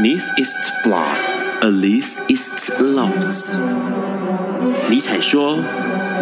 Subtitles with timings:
[0.00, 1.18] This is flawed,
[1.60, 3.56] Alice is lost。
[4.88, 5.58] 尼采说：“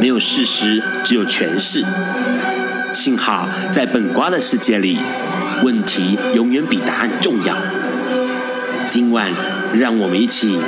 [0.00, 1.84] 没有事实，只有诠释。”
[2.94, 4.98] 幸好在本瓜的世界里，
[5.62, 7.54] 问题永远比答案重要。
[8.88, 9.30] 今晚，
[9.74, 10.58] 让我们一起。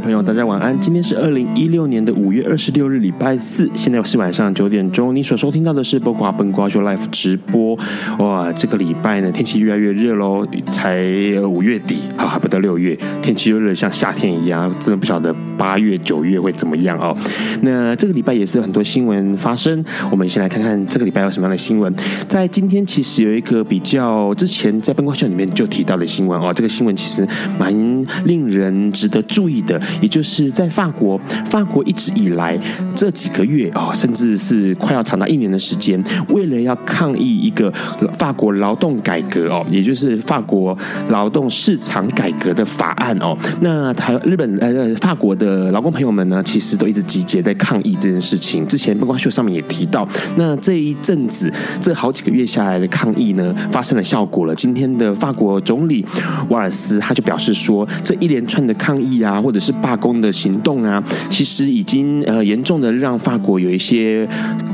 [0.00, 5.14] 朋友大家晚安，今天是二零一六年的五月二十六日，礼拜四，现在是晚上九点钟。
[5.14, 7.78] 你所收听到的是《播瓜本瓜秀 Live》直播。
[8.18, 11.04] 哇，这个礼拜呢，天气越来越热喽，才
[11.46, 17.14] 五月底，好还不到六月，天气又热像夏天一样，真的不晓得八月九月会怎么样哦。
[17.60, 21.94] 那这个礼拜也是有很多新闻发生，我们先来看看这个礼拜有什么样的新闻。
[22.26, 27.26] 在今天，其实有一个比较之前在本瓜秀里面就提到的新闻哦，这个新闻其实
[27.58, 27.70] 蛮
[28.24, 32.58] 令人值得注意的，也就是在法国，法国一直以来
[32.94, 37.72] 这几个月啊，甚至是快要长达一年的时间，为了要抗议一个
[38.18, 40.76] 法国劳动改革哦，也就是法国
[41.08, 48.66] 劳动市场改革的法案哦，那台日本呃法国的劳工朋友们呢，其实都一直集结在抗议这件事情。
[48.66, 54.54] 之前《本瓜秀》上面也提到，那这一阵子这好几个月下来的抗议呢，发生了效果了。
[54.54, 56.04] 今天的法国总理
[56.48, 64.28] 瓦尔斯他就表示说，这一连串的抗议啊，或者是罢工的行动啊，其实已经呃严重的让法国有一些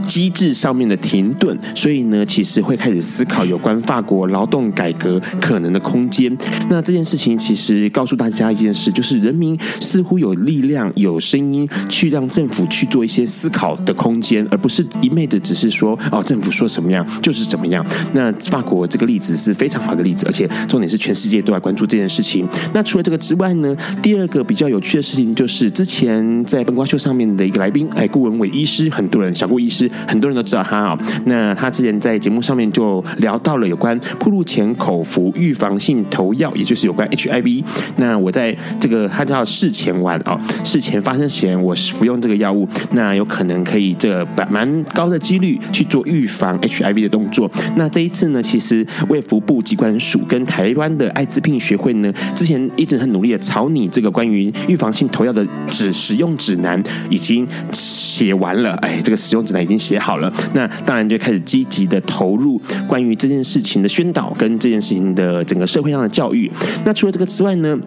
[0.07, 6.35] 机制上面的停顿，所以呢，其实会开始思考有关法国劳动改革可能的空间。
[6.71, 17.85] 那这件事情其实告诉大家一件事，就是人民似乎有力量、有声音去让政府去做一些思考的空间，而不是一昧的只是说哦，政府说什么样就是怎么样。
[18.13, 22.49] 那法国这个例子是非常好的例子，而且重点是全世界都在关注这件事情。
[22.73, 25.67] 那除了这个之外呢，第二个比较有趣的事情就是。
[25.77, 30.99] 之前在本瓜秀上面的一个来宾，哎，顾文伟医师，很多人小顾医师，很多人都知道他啊。
[31.25, 37.65] 那他之前在节目上面就聊到了有关暴露前口服预防性投药，也就是有关 HIV。
[37.97, 47.51] 那我在这个他叫事前完啊，事前发生前我服用这个药物，那有可能可以这个蛮高的几率去做预防 HIV 的动作。
[47.77, 55.47] 那这一次呢，其实卫福部机关署跟台湾的艾滋病学会呢，之前一直很努力的草拟这个关于预防性投药的。
[55.69, 66.51] 指使用指南已经写完了，哎，这个使用指南已经写好了，那当然就开始积极的投入关于这件事情的宣导跟这件事情的整个社会上的教育。
[66.85, 67.79] 那除了这个之外呢，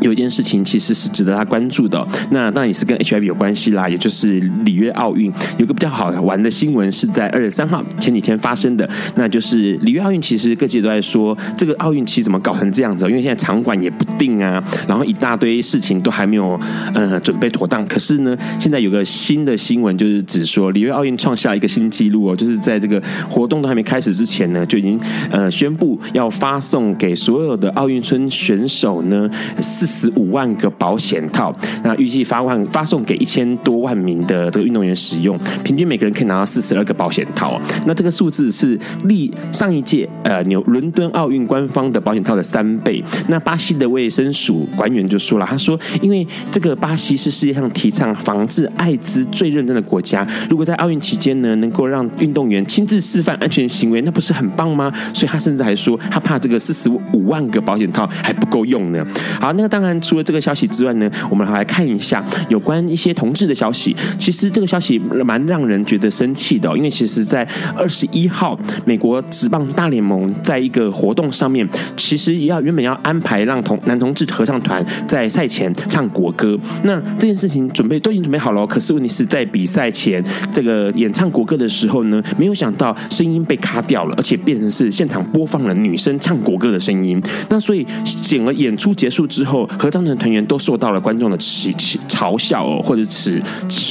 [0.00, 16.58] 有一件事情其实是值得他关注的，那当然也是跟 HIV 有关系啦，也就是里约奥运有个比较好玩的新闻是在二月三号前几天发生的，那就是里约奥运其实各界都在说这个奥运期怎么搞成这样子，因为现在场馆也不定啊，然后一大堆事情都还没有
[16.94, 29.28] 呃准备妥当，可是呢，现在有个新的新闻就是指说里约奥运创下一个新纪录哦，就是在这个活动都还没开始之前呢，就已经呃宣布要发送给所有的奥运村选手呢。
[29.60, 37.60] 四四十五万个保险套，那预计发万发送给一千多万名的这个运动员使用，平均每个人可以拿到四十二个保险套。
[37.86, 43.02] 那这个数字是历上一届呃纽伦敦奥运官方的保险套的三倍。
[43.28, 54.92] 那巴西的卫生署官员就说了，他说，因为这个巴西是世界上提倡防治艾滋最认真的国家，如果在奥运期间呢，能够让运动员亲自示范安全行为，那不是很棒吗？
[55.14, 59.06] 所以他甚至还说，他怕这个四十五万个保险套还不够用呢。
[59.40, 59.75] 好，那个。
[59.76, 63.94] 当然，除了这个消息之外呢，我们还来看一下有关一些同志的消息。
[64.18, 67.46] 其实这个消息蛮让人觉得生气的，因为其实，在
[67.76, 76.58] 二十一号，美国职棒大联盟在一个活动上面，其实也要原本要安排让同男同志合唱团在赛前唱国歌。
[76.84, 80.24] 那这件事情准备都已经准备好了，可是问题是在比赛前
[80.54, 87.22] 这个演唱国歌的时候呢，没有想到声音被卡掉了，而且变成是现场播放了女生唱国歌的声音。
[87.50, 87.86] 那所以
[88.22, 89.65] 整个演出结束之后。
[89.78, 91.72] 合唱团团员都受到了观众的嘲
[92.08, 93.42] 嘲笑哦，或者是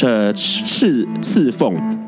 [0.03, 2.04] 呃斥斥奉。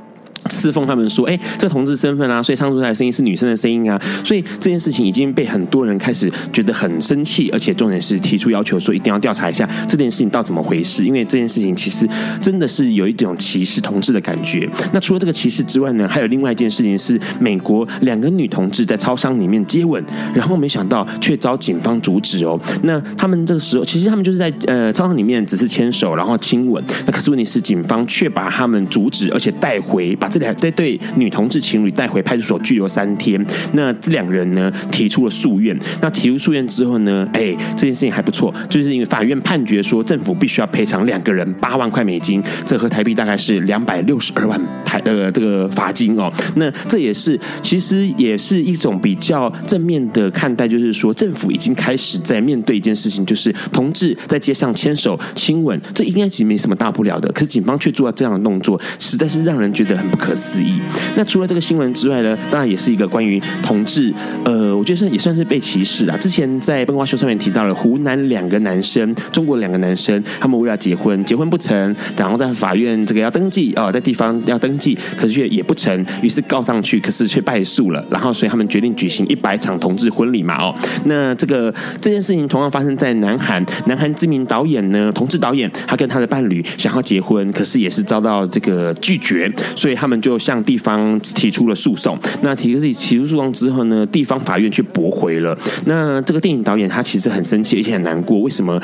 [0.50, 12.08] 侍奉他们说，哎，这同志身份啊，所以唱出来的声音是女生的声音啊，所以这件事情已经被很多人开始觉得很生气，而且重点是提出要求说一定要调查一下这件事情到怎么回事，因为这件事情其实
[12.42, 14.70] 真的是有一种歧视同志的感觉。
[14.94, 20.04] 那除了这个歧视之外呢，还有另外一件事情是，美国两个女同志在超商里面接吻，
[20.34, 22.60] 然后没想到却遭警方阻止哦。
[22.84, 33.44] 那他们这个时候其实他们就是在呃超商里面只是牵手然后亲吻，那可是问题是警方却把他们阻止，而且带回把这两对对女同志情侣带回派出所拘留三天。
[33.74, 46.32] 那这两人呢提出了诉愿，那提出诉愿之后呢，哎，这件事情还不错，就是因为法院判决说政府必须要赔偿两个人八万块美金，折合台币大概是两百六十二万台呃这个罚金哦。
[46.56, 60.80] 那这也是其实也是一种比较正面的看待，就是说政府已经开始在面对一件事情，就是同志在街上牵手亲吻，这应该其实没什么大不了的，可是警方却做了这样的动作，实在是让人觉得很不可可思议。
[61.16, 64.14] 那除了这个新闻之外呢，当然也是一个关于同志，
[64.44, 66.18] 呃，我觉得也算是被歧视啊。
[66.18, 78.04] 之前在八卦秀上面提到了湖南两个男生，中国两个男生，他们为了结婚，结婚不成，然后在法院这个要登记啊，在地方要登记，可是却也不成，于是告上去，可是却败诉了。
[78.10, 80.76] 然后所以他们决定举行一百场同志婚礼嘛，哦，
[81.06, 92.18] 那这个这件事情同样发生在南韩，南韩知名导演呢，同志导演，他跟他的伴侣想要结婚，可是也是遭到这个拒绝，所以他们就向地方提出了诉讼。
[92.42, 95.58] 那提出提出诉讼之后呢，地方法院去驳回了。
[95.86, 98.82] 那这个电影导演他其实很生气，而且很难过，为什么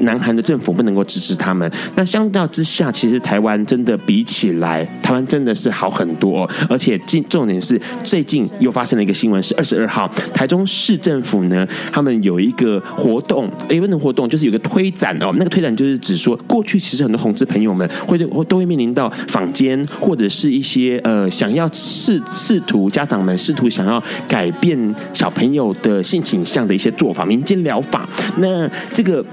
[0.00, 1.70] 南韩的政府不能够支持他们？
[1.94, 6.48] 那相较之下，其实台湾真的比起来，台湾真的是好很多。
[6.68, 15.32] 而且，近重点是最近又发生了一个新闻，是二十二号，台中市政府呢，他们有一个活动，哎，问的活动就是有个推展哦。
[15.36, 28.08] 那个推展就是指说，过去其实很多同志朋友们会都都会面临到坊间或者是一些些呃想要试试图家长们试图想要改变小朋友的性倾向的一些做法，民间疗法。
[28.38, 29.24] 那这个。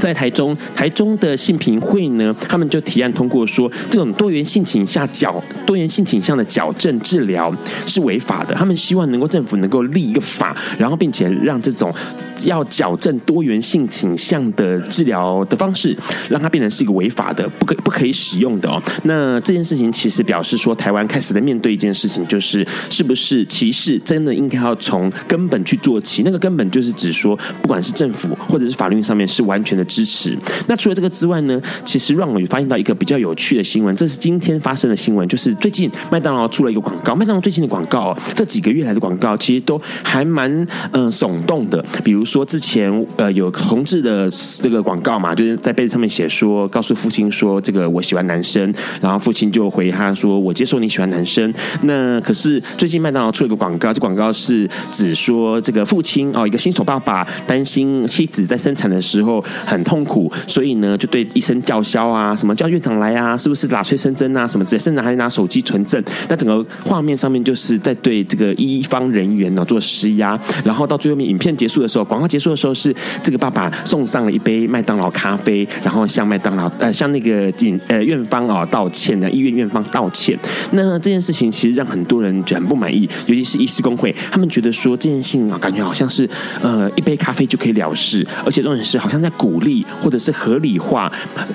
[0.00, 7.54] 在台中，台中的性平会呢，他们就提案通过说，这种多元性倾向矫多元性倾向的矫正治疗
[7.86, 8.52] 是违法的。
[8.56, 11.94] 他们希望能够政府能够立一个法，然后并且让这种。
[12.42, 15.96] 要矫正多元性倾向的治疗的方式，
[16.28, 18.82] 让它变成是一个违法的，不可不可以使用的哦。
[19.04, 26.22] 那这件事情其实表示说，台湾开始在面对一件事情，就是是不是歧视真的应该要从根本去做起？
[26.24, 30.36] 那个根本就是指说，不管是政府或者是法律上面是完全的支持。
[30.66, 37.14] 那除了这个之外呢，其实让我发现到一个比较有趣的新闻，这是今天发生的新闻，就是最近麦当劳出了一个广告。
[37.14, 40.50] 麦当劳最近的广告，这几个月来的广告，其实都还蛮
[40.92, 42.23] 嗯耸动的，比如。
[42.24, 44.30] 说之前呃有同志的
[44.60, 51.52] 这个广告嘛，就是在被子上面写说，告诉父亲说这个我喜欢男生，然后父亲就回他说我接受你喜欢男生。
[51.82, 66.02] 那可是最近麦当劳出了一个广告，这广告是指说这个父亲哦，一个新手爸爸担心妻子在生产的时候很痛苦，所以呢就对医生叫嚣啊，什么叫院长来啊，是不是打催生针啊什么之类，甚至还拿手机存证。
[66.28, 72.94] 那整个画面上面就是在对这个医方人员呢做施压，然后到最后面影片结束的时候，广告结束的时候是
[73.24, 80.38] 这个爸爸送上了一杯麦当劳咖啡，然后向麦当劳呃向那个警呃院方啊道歉的医院院方道歉。
[80.70, 86.28] 那这件事情其实让很多人很不满意，尤其是医师工会，他们觉得说这件事情啊感觉好像是
[86.62, 91.10] 呃一杯咖啡就可以了事，而且重点是好像在鼓励或者是合理化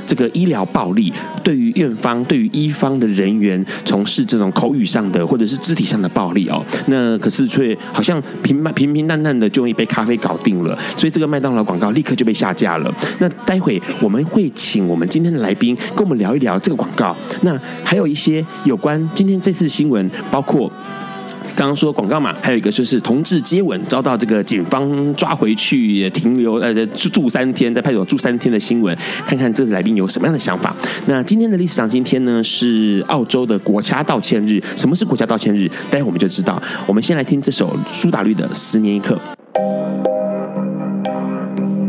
[0.05, 6.61] 这个医疗暴力，对于院方对于医方的人员从事这种口语上的或者是肢体上的暴力哦。
[6.87, 10.48] 那可是却好像平平平淡淡的就用一杯咖啡搞定。
[10.49, 12.93] 定了，所以这个麦当劳广告立刻就被下架了。
[13.19, 17.15] 那待会我们会请我们今天的来宾跟我们聊一聊这个广告。
[17.41, 20.71] 那还有一些有关今天这次新闻，包括
[21.55, 30.75] 刚刚说广告嘛，还有一个就是同志接吻遭到这个警方抓回去也停留呃住住三天，在派出所住三天的新闻，看看这次来宾有什么样的想法。
[31.07, 34.61] 那今天的历史上今天呢是澳洲的国家道歉日。
[34.75, 35.69] 什么是国家道歉日？
[35.91, 36.61] 待会我们就知道。
[36.87, 39.15] 我们先来听这首苏打绿的《十年一刻》。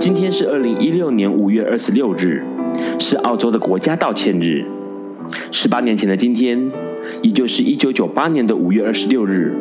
[0.00, 2.42] 今天是二零一六年五月二十六日，
[2.98, 4.64] 是澳洲的国家道歉日。
[5.50, 6.72] 十八年前的今天，
[7.20, 9.54] 也就是一九九八年的五月二十六日，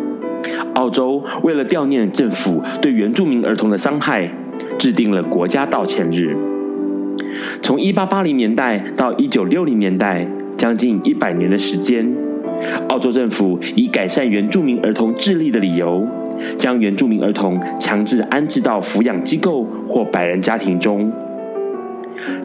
[0.75, 4.33] 澳洲为了悼念政府对原住民儿童的伤害，
[4.77, 6.33] 制定了国家道歉日。
[7.61, 12.15] 从一八八零年代到一九六零年代，将近一百年的时间，
[12.87, 16.07] 澳洲政府以改善原住民儿童智力的理由，
[16.57, 21.11] 将原住民儿童强制安置到抚养机构或白人家庭中。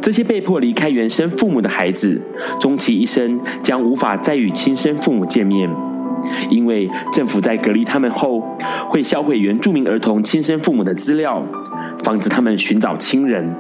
[0.01, 2.21] 这些被迫离开原生父母的孩子，
[2.61, 5.69] 终其一生将无法再与亲生父母见面，
[6.49, 8.41] 因为政府在隔离他们后，
[8.89, 11.45] 会销毁原住民儿童亲生父母的资料，
[12.05, 13.53] 防止他们寻找亲人。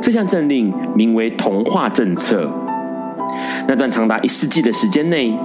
[0.00, 2.48] 这项政令名为“同化政策”。
[3.66, 5.36] 那段长达一世纪的时间内，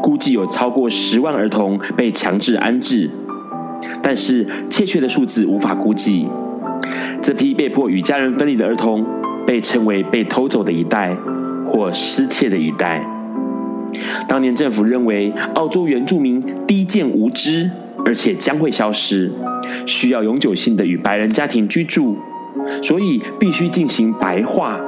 [0.00, 3.10] 估计有超过十万儿童被强制安置，
[4.02, 6.28] 但是确切的数字无法估计。
[7.20, 9.04] 这批被迫与家人分离的儿童，
[9.46, 11.16] 被称为被偷走的一代
[11.66, 13.02] 或失窃的一代。
[14.28, 17.70] 当年政府认为澳洲原住民低贱无知，
[18.04, 19.32] 而且将会消失，
[19.86, 22.16] 需要永久性的与白人家庭居住，
[22.82, 24.80] 所以必须进行白化。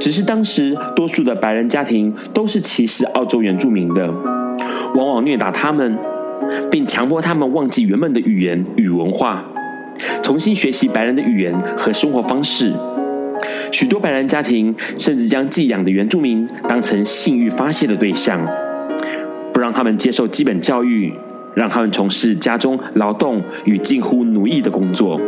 [0.00, 4.08] 只是当时多数的白人家庭都是歧视澳洲原住民的，
[4.94, 5.98] 往往虐打他们，
[6.70, 9.44] 并强迫他们忘记原本的语言与文化。
[10.22, 12.72] 重新学习白人的语言和生活方式，
[13.72, 18.40] 许多白人家庭甚至将寄养的原住民当成性欲发泄的对象，
[19.52, 21.12] 不让他们接受基本教育，
[21.56, 25.20] 让他们从事家中劳动与近乎奴役的工作。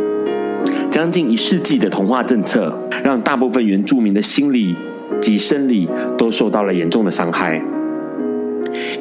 [0.89, 2.73] 将近一世纪的同化政策，
[3.03, 4.73] 让大部分原住民的心理
[5.21, 7.61] 及生理都受到了严重的伤害。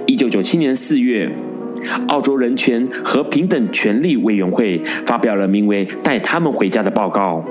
[0.07, 1.31] 一九九七年四月。
[2.09, 7.45] 澳洲人权和平等权利委员会发表了名为《带他们回家》的报告，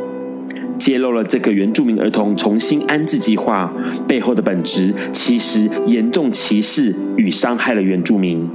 [0.78, 3.74] 揭露了这个原住民儿童重新安置计划
[4.08, 8.48] 背后的本质，其实严重歧视与伤害了原住民。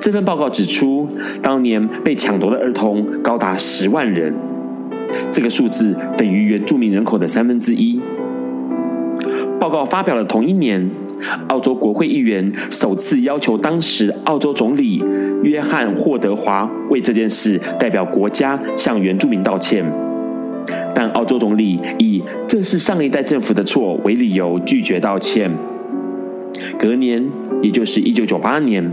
[0.00, 1.08] 这份报告指出，
[1.42, 4.34] 当年被抢夺的儿童高达十万人，
[5.32, 8.00] 这个数字等于原住民人口的三分之一。
[9.60, 10.90] 报告发表了同一年。
[11.48, 15.02] 澳洲国会议员首次要求当时澳洲总理
[15.42, 19.84] 约翰霍德华为这件事代表国家向原住民道歉，
[20.94, 25.50] 但澳洲总理以这是上一代政府的错为理由拒绝道歉。
[26.78, 27.24] 隔年，
[27.62, 28.90] 也就是一九九八年，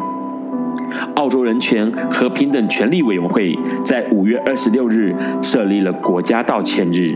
[1.15, 7.15] 澳洲人权和平等权利委员会在五月二十六日设立了国家道歉日。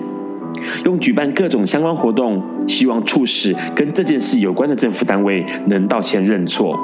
[0.85, 6.77] 用举办各种相关活动，希望促使跟这件事有关的政府单位能道歉认错。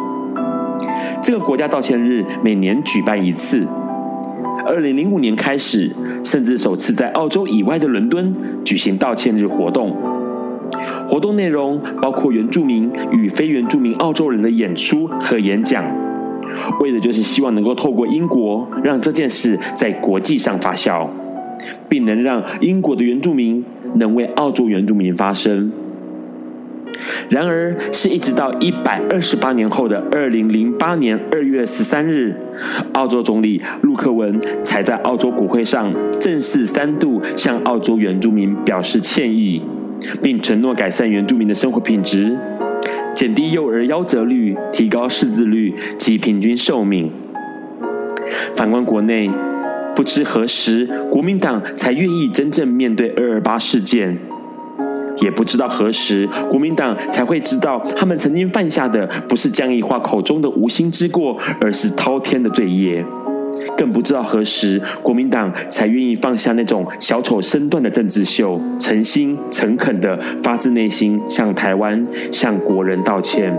[1.21, 3.65] 这个国家道歉日每年举办一次，
[4.65, 5.91] 二零零五年开始，
[6.23, 9.95] 甚至首次在澳洲以外的伦敦举行道歉日活动。
[11.07, 15.83] 活动内容包括原住民与非原住民澳洲人的演出和演讲，
[16.79, 21.07] 为的就是希望能够透过英国，让这件事在国际上发酵。
[21.87, 23.63] 并能让英国的原住民
[23.95, 25.71] 能为澳洲原住民发声。
[27.29, 32.35] 然而，是一直到一百二十八年后的二零零八年二月十三日，
[32.93, 39.61] 澳洲总理陆克文才在澳洲国会上正式三度向澳洲原住民表示歉意，
[40.21, 42.37] 并承诺改善原住民的生活品质，
[43.15, 47.11] 减低幼儿夭折率，提高识字率及平均寿命。
[48.55, 49.29] 反观国内。
[49.95, 54.17] 不知何时国民党才愿意真正面对二二八事件，
[55.21, 63.05] 也不知道何时国民党才会知道他们曾经犯下的不是江宜樺口中的无心之过，而是滔天的罪业。
[63.77, 73.57] 更不知道何时国民党才愿意放下那种小丑身段的政治秀，诚心诚恳的发自内心向台湾、向国人道歉。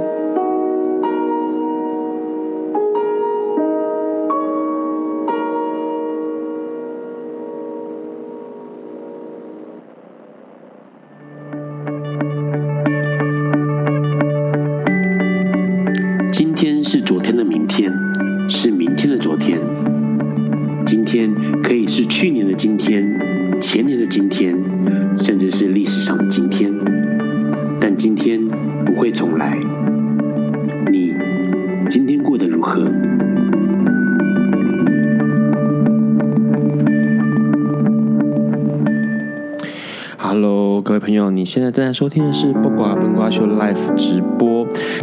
[41.77, 44.23] 正在收听的是《不瓜本瓜秀》Live 直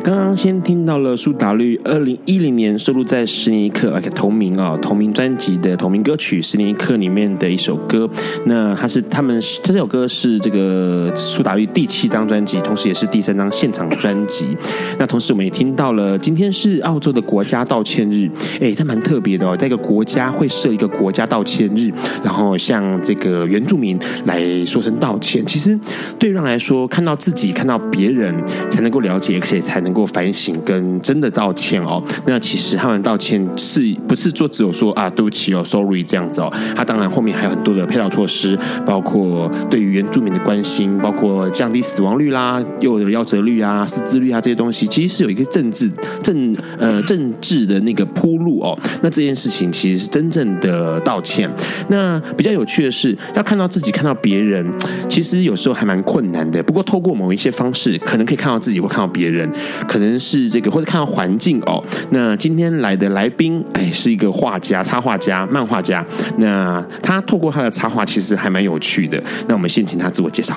[0.04, 8.10] 刚刚先听到了苏打绿二零一零年收录在《十年一刻》而且同名啊同名专辑的同名歌曲《十年一刻》里面的一首歌。
[8.46, 14.56] 那它是他们这首歌是这个苏打绿第七张专辑，同时也是第三张现场专辑。
[15.00, 18.30] 那同时我们也听到了，今天是澳洲的国家道歉日，
[18.60, 21.92] 哎，它蛮特别的哦，在一个国家会设一个国家道歉日，
[22.24, 25.46] 然后向这个原住民来说声道歉。
[25.46, 25.80] 其实
[26.20, 28.36] 对让来说，看到自己，看到别人，
[28.70, 32.02] 才能够了解，且才能够反省跟真的道歉哦。
[32.26, 36.52] 那其实他们道歉是不是说只有说啊，对不起哦，sorry 这样子哦？
[36.76, 45.90] 他当然后面还有很多的配套措施，包括对于原住民的关心，包括降低死亡率啦、幼儿夭折率啊、失智率啊这些东西，其实是有一个政治
[46.22, 48.78] 政呃政治的那个铺路哦。
[49.02, 51.50] 那这件事情其实是真正的道歉。
[51.90, 54.66] 那比较有趣的是，要看到自己，看到别人，
[55.10, 56.62] 其实有时候还蛮困难的。
[56.64, 59.43] 不过透过某一些方式，可能可以看到自己，或看到别人，
[59.88, 61.84] 可能是这个，或者看到环境哦。
[62.12, 66.06] 那今天来的来宾，哎，是一个画家、插画家、漫画家。
[66.38, 69.22] 那他透过他的插画，其实还蛮有趣的。
[69.48, 70.56] 那我们先请他自我介绍。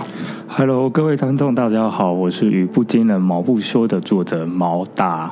[0.48, 5.30] Hello，各位观众，大家好，我是语不惊人毛不休的作者毛大。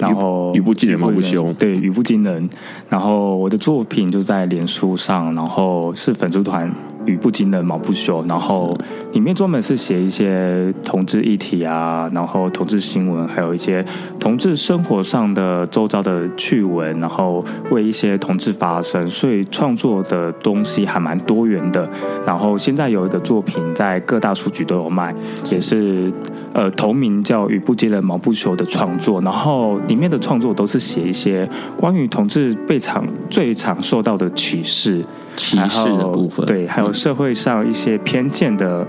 [0.00, 2.48] 然后语不惊人毛不休，对，语不惊人。
[2.88, 6.70] 然后我的作品就在脸书上，然后是粉丝团。
[7.06, 8.76] 语不惊人毛不休，然后
[9.12, 13.84] 里面专门是写一些同志议题啊，然后同志新闻，还有一些
[14.18, 21.88] 同志生活上的周遭的趣闻，然后为一些同志发声，所以创作的东西还蛮多元的。
[22.26, 25.14] 然后现在有一个作品在各大书局都有卖，
[25.50, 26.12] 也是
[26.52, 35.04] 呃同名叫《语不惊人毛不休》的创作，然后里面的创作都是写一些关于同志被常最常受到的歧视。
[35.36, 38.86] 歧视的部分，对，还有社会上一些偏见的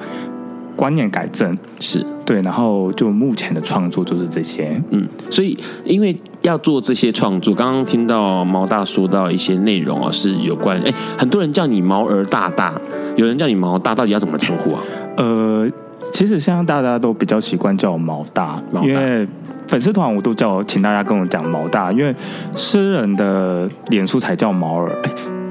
[0.75, 12.79] 观念改正，是对，然后就目前的创作就是这些，嗯，所以因为要做这些创作，刚刚听到毛大说到一些内容啊，是有关，哎，很多人叫你毛儿大大，
[13.15, 14.81] 有人叫你毛大，到底要怎么称呼啊？
[15.17, 15.67] 呃，
[16.11, 19.27] 其实现在大家都比较习惯叫我毛大，毛大，因为
[19.67, 22.15] 粉丝团我都叫，请大家跟我讲毛大，因为
[22.55, 24.91] 诗人的脸书才叫毛儿。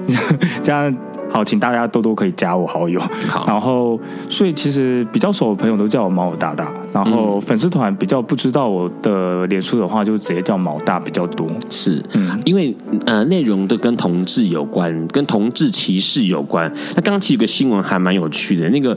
[0.63, 0.95] 这样
[1.29, 3.01] 好，请大家多多可以加我好友。
[3.29, 6.71] 好，然后所以其实比较熟的朋友都叫我猫大大。
[6.97, 11.47] 然后粉丝团比较不知道我的脸书的话，就直接叫毛大比较多。
[11.69, 16.73] 是，嗯，因为呃内容都跟同志有关，跟同志歧视有关。
[16.95, 18.97] 那刚刚其实有个新闻还蛮有趣的，那个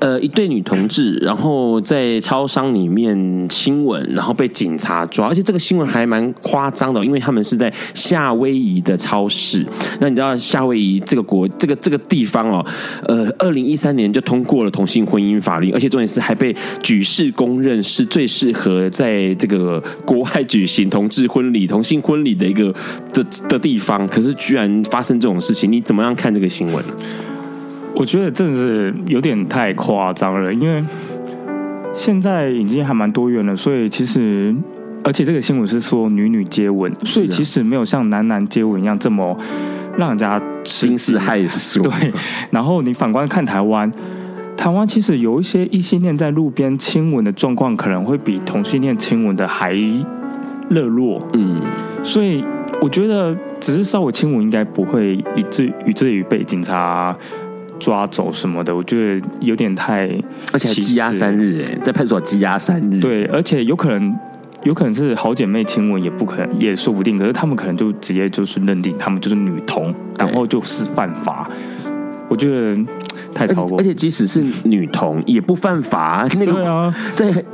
[0.00, 9.64] 呃一对女同志，然后在超商里面亲吻，然后被警察抓，而且这个新闻还蛮夸张的，因为他们是在夏威夷的超市。
[10.00, 12.66] 那你知道夏威夷这个国这个这个地方哦，
[13.06, 17.27] 呃，二零一三年就通过了同性婚姻法律，而且重点是还被举世。
[17.32, 22.72] 公认是最适合在这个国外举行同志婚礼、同性婚礼的一个
[23.12, 26.84] 的的地方，可是居然发生这种事情，你怎么样看这个新闻？
[27.94, 30.84] 我觉得真的是有点太夸张了，因为
[31.94, 34.54] 现在已经还蛮多元了，所以其实
[35.02, 39.36] 而且这个新闻是说女女接吻，所以其实没有像男男接吻一样这么
[39.96, 41.82] 让人家惊世骇俗。
[41.82, 42.12] 对，
[42.50, 43.90] 然后你反观看台湾。
[44.58, 49.72] 台湾其实有一些异性恋在路边亲吻的状况，可能会比同性恋亲吻的还
[50.68, 51.22] 热络。
[51.34, 51.62] 嗯，
[52.02, 52.44] 所以
[52.82, 57.16] 我觉得只是稍微亲吻，应该不会以至以至于被警察
[57.78, 58.74] 抓走什么的。
[58.74, 60.08] 我觉得有点太，
[60.52, 62.98] 而且还羁押三日，哎，在派出所羁押三日。
[62.98, 64.12] 对，而且有可能
[64.64, 67.16] 有可能是好姐妹亲吻，也不可能，也说不定。
[67.16, 71.48] 可是他们可能就直接就是认定他们就是女同，然后就是犯法。
[72.28, 72.78] 我觉得。
[73.34, 76.26] 太超过，而且即使是女童也不犯法。
[76.38, 77.44] 那个在。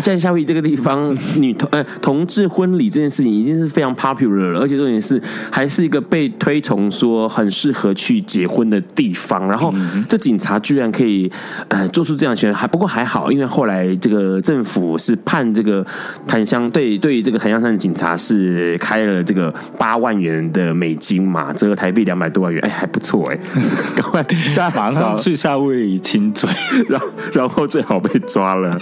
[0.00, 9.46] 在夏威夷这个地方，女同呃同志婚礼这件事情已经是非常 popular 了，而且重点是还是一个被推崇说很适合去结婚的地方。
[9.46, 9.72] 然后
[10.08, 11.30] 这警察居然可以
[11.68, 15.86] 呃做出这样的行为，还不过还好，因为后来这个政府是判这个
[16.26, 23.38] 檀香对对于这个檀香山的警察是开了这个八万元的美金嘛，折合台币两百多万元，哎还不错哎，
[23.94, 24.22] 赶快
[24.56, 26.48] 大家马上去夏威夷亲嘴，
[26.88, 28.78] 然后然后最好被抓了，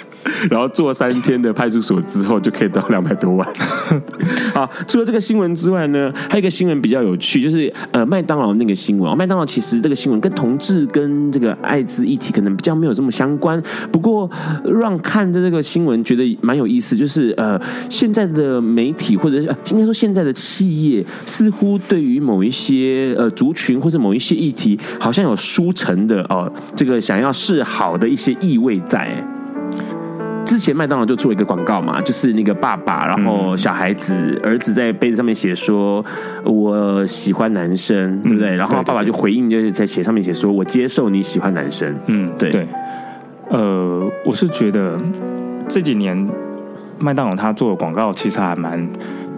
[0.48, 1.07] 然后坐三。
[1.10, 3.48] 三天的派出所之后就可以得到两百多万。
[4.52, 9.16] 好，除了这个新闻之外呢，还有一个新闻比较有趣，就是呃麦当劳那个新闻。
[9.16, 13.60] 麦当劳其实这个新闻跟同志跟这个艾滋议题可能比较没有这么相关。
[13.90, 14.30] 不过
[14.64, 29.24] 让看的这个新闻觉得蛮有意思，就是呃现在的媒体或者是应该说现在的企业，似乎对于某一些呃族群或者某一些议题，好像有输诚的哦、呃，这个想要示好的一些意味在。
[30.48, 36.02] 之前麦当劳就出了一个广告嘛，就是那个爸爸，然后小孩子、嗯、儿子在杯子上面写说
[36.42, 38.56] 我喜欢男生，嗯、对不对？
[38.56, 41.94] 然后爸爸就回应，就是在写上面写说我接受你喜欢男生。
[42.06, 42.66] 嗯，对对。
[43.50, 44.98] 呃，我是觉得
[45.68, 46.16] 这几年
[46.98, 48.88] 麦当劳他做的广告其实还蛮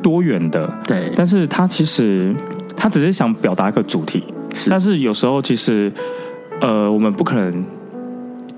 [0.00, 1.10] 多元的，对。
[1.16, 2.32] 但是他其实
[2.76, 4.22] 他只是想表达一个主题，
[4.54, 4.70] 是。
[4.70, 5.92] 但是有时候其实
[6.60, 7.64] 呃，我们不可能。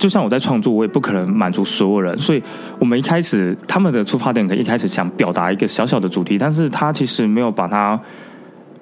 [0.03, 2.43] 就像我在创作，我也不可能满足所有人，所以
[2.81, 7.97] 我们一开始他们的出发点可能一开始想表达一个小小的主题，但是他其实没有把它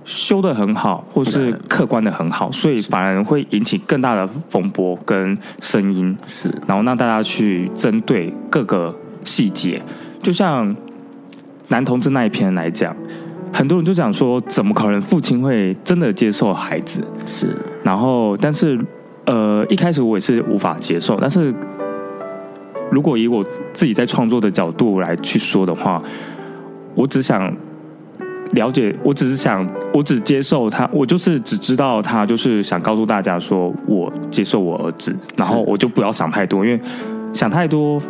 [0.06, 9.82] 修的很好，或是客观的很好，所以反而会引起更大的风波跟声音，是，然后让大家去针对各个细节，
[10.22, 10.74] 就像
[11.68, 12.96] 男同志那一篇来讲，
[13.52, 17.04] 很多人就讲说，怎么可能父亲会真的接受孩子？
[17.26, 17.54] 是，
[17.84, 18.80] 然后但是。
[19.30, 21.54] 呃，一开始我也是无法接受，但是
[22.90, 26.02] 如果以我自己在创作的角度来去说的话，
[26.96, 27.54] 我只想
[28.54, 29.64] 了解，我只是想，
[29.94, 36.80] 我只接受他，我就是只知道他就是想告诉大家说我接受我儿子，然后我就不要想太多，因为
[37.32, 38.02] 想太多。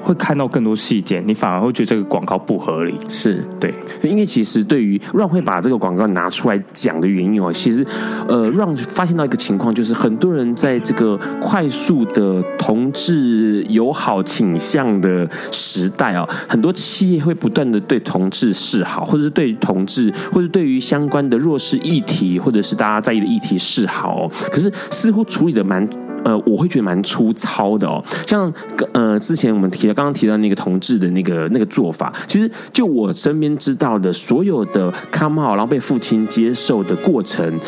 [0.00, 2.94] 会看到更多细节，你反而会觉得这个广告不合理。
[3.08, 7.84] 是对，因为其实对于让会把这个广告拿出来讲的原因哦，其实
[8.28, 25.88] 呃，让发现到一个情况，就是很多人在这个快速的同志友好倾向的时代哦，很多企业会不断的对同志示好，或者是对同志，或者对于相关的弱势议题，或者是大家在意的议题示好哦，可是似乎处理的蛮。
[26.26, 28.52] 呃，我会觉得蛮粗糙的哦，像
[28.92, 37.60] 呃，之前我们提到刚刚提到那个同志的那个那个做法，其实就我身边知道的所有的 come out，然后被父亲接受的过程，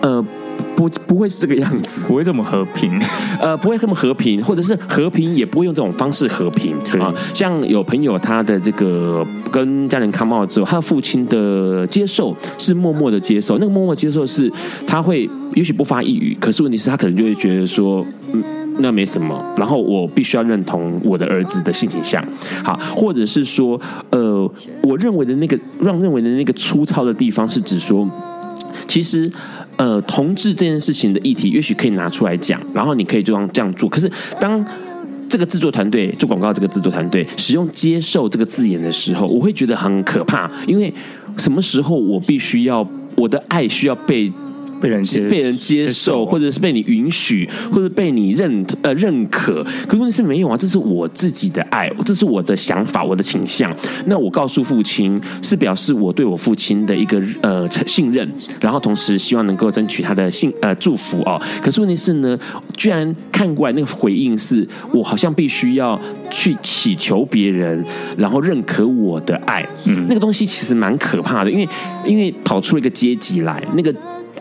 [0.00, 0.24] 呃。
[0.76, 3.00] 不不会是这个样子，不会这么和平，
[3.40, 7.12] 呃，不会这么和平，或者是和平也不会用这种方式和平啊。
[7.34, 14.50] 像有朋友他的这个跟家人 come out 之后，他的父亲的接受是默默的接受，那个默默接受是
[14.86, 18.42] 他会也许不发一语，可是问题是，他可能就会觉得说，嗯，
[18.78, 19.42] 那没什么。
[19.56, 22.24] 然后我必须要认同我的儿子的性倾向，
[22.64, 24.50] 好，或者是说，呃，
[24.82, 28.08] 我认为的那个让认为的那个粗糙的地方是指说，
[28.86, 29.30] 其实。
[29.76, 33.88] 呃，同志这件事情的议题，也许可以拿出来讲，然后你可以就这样这样做。
[33.88, 34.62] 可是，当
[35.26, 40.92] 这个制作团队做广告，这个制作团队使用“接受”这个字眼的时候，我会觉得很可怕，因为
[41.38, 44.30] 什么时候我必须要我的爱需要被。
[44.80, 53.70] 被人接被人接受，或者是被你允许，或者被你认呃认可，可问题是没有啊，这是我自己的爱，这是我的想法，我的倾向。
[54.06, 58.28] 那我告诉父亲，是表示我对我父亲的一个呃信任，
[58.60, 61.40] 然后同时希望能够争取他的信呃祝福哦。
[61.62, 62.38] 可是问题是呢，
[62.76, 67.84] 居然看过来那个回应是，我好像必须要去祈求别人，
[68.16, 69.66] 然后认可我的爱。
[69.86, 71.68] 嗯，那个东西其实蛮可怕的，因为
[72.06, 73.94] 因为跑出了一个阶级来，那个。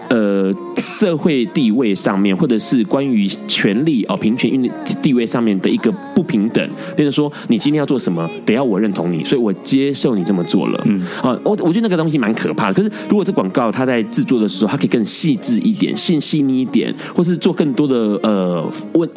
[0.10, 4.70] 呃，社会地位上面，或者是关于权力哦，平权运
[5.02, 10.84] 地位上面的一个不平等，变成说你今天要做什么，得要我认同你，所以我接受你这么做了。
[10.88, 12.74] 嗯，啊，我我觉得那个东西蛮可怕的。
[12.74, 19.08] 可是如果这广告它在制作的时候，它可以更细致一点，细细腻一点，或是做更多的呃问。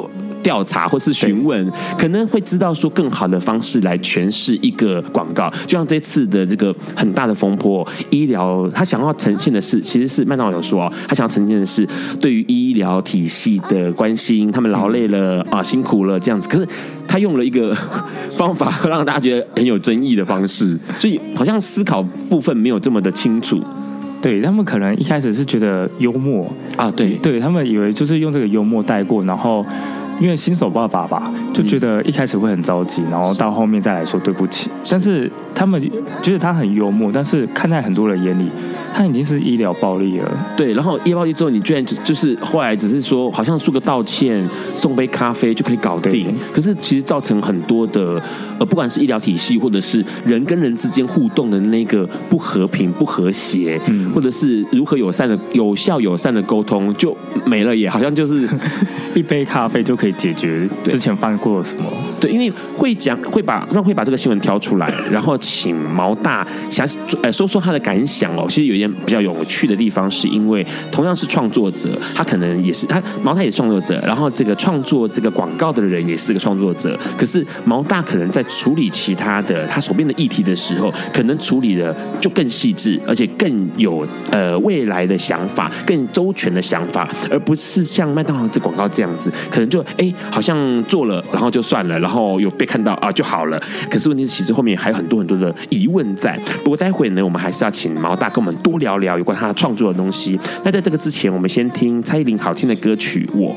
[0.43, 5.49] 调查或是询问，可能会知道说更好的方式来诠释一个广告。
[5.69, 11.87] 就像这次的这个很大的风波，医疗他想要呈现的是，其实是麦当劳有说啊，他想要呈现的是
[12.21, 16.49] 对于医疗体系的关心，他们劳累了啊，辛苦了这样子。
[16.49, 16.67] 可是
[17.07, 17.75] 他用了一个
[18.31, 23.61] 方法，让大家觉得很有争议的方式， 所以好像思考部分没有这么的清楚。
[24.21, 29.65] 对，他们可能一开始是觉得幽默啊，对，对他们以为就是用这个幽默带过，然后。
[30.21, 34.71] 因为新手爸爸吧，就觉得一开始会很着急，然后到后面再来说对不起。
[34.91, 35.81] 但是他们
[36.23, 38.49] 觉得他很幽默，但是看在很多人眼里，
[38.95, 40.47] 他已经是医疗暴力了。
[40.57, 46.35] 对，然后医疗暴力之后，你居然就是后来只是说，好像说个道歉，送杯咖啡就可以搞定。
[46.53, 48.23] 可是其实造成很多的，
[48.59, 58.49] 呃，不管是医疗体系，或者是人跟人之间互动的那个不和平、不和谐，嗯，或者是如何友善的、有效友善的沟通就没了，也好像就是
[59.15, 60.13] 一杯咖啡就可以。
[60.23, 61.85] 解决之前犯过什么？
[62.21, 66.87] 对，因为会讲会把让会把这个新闻挑出来，然后请毛大想
[67.23, 68.47] 呃说说他的感想哦。
[68.49, 76.97] 其实有一点比较有趣的地方，是因为同样是创作者，他可能也是他毛大也是创作者，然后这个创作这个广告的人也是个创作者。
[77.19, 93.61] 可是毛大可能在处理其他的他手边的议题的时候，可能处理的就更细致，而且更有呃未来的想法，更周全的想法，而不是像麦当劳这广告这样子，可能就哎好像做了，然后就算了，然后有被看到啊就好了。
[93.91, 96.39] 可是问题是，其实后面还有很多很多的疑问在。
[96.63, 100.39] 不过待会呢，我们还是要请毛大跟我们多聊聊有关他创作的东西。
[100.65, 103.55] 那在这个之前，我们先听蔡依林好听的歌曲《我》。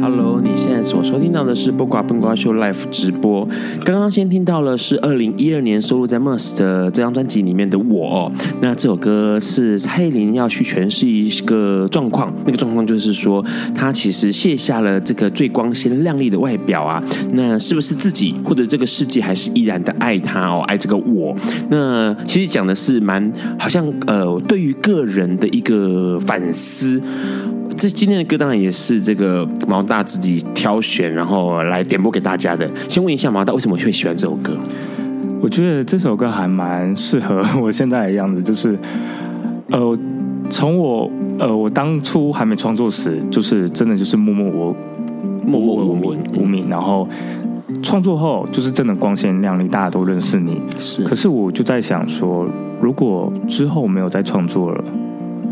[0.00, 3.46] Hello，你现在所收听到的是《播瓜笨瓜秀》Life 直播。
[3.84, 8.32] 刚刚先听到了是二零一二年收录在 MERS 的这张专辑里面的《我》。
[8.62, 17.02] 那这首歌是蔡依林要去诠释一个状况，那个状况就是说，她其实卸下了这个最光鲜亮丽的外表啊，
[17.32, 21.36] 那是不是自己或者这个世界还是依然的爱她哦，爱这个我？
[21.68, 27.02] 那其实讲的是蛮好像呃，对于个人的一个反思。
[27.78, 32.68] 这今天的歌当然也是这个毛大自己挑选，然后来点播给大家的。
[32.88, 34.52] 先问一下毛大，为什么会喜欢这首歌？
[35.40, 38.76] 我觉得这首歌还蛮适合我现在的样子，就是
[39.70, 39.96] 呃，
[40.50, 44.76] 从我呃我当初还没创作时，就是真的就是默默我
[45.46, 47.08] 默默无名无名，然后
[47.80, 50.60] 创作后就是真的光鲜亮丽，大家都认识你。
[50.80, 52.44] 是，可是我就在想说，
[52.82, 54.84] 如果之后没有再创作了。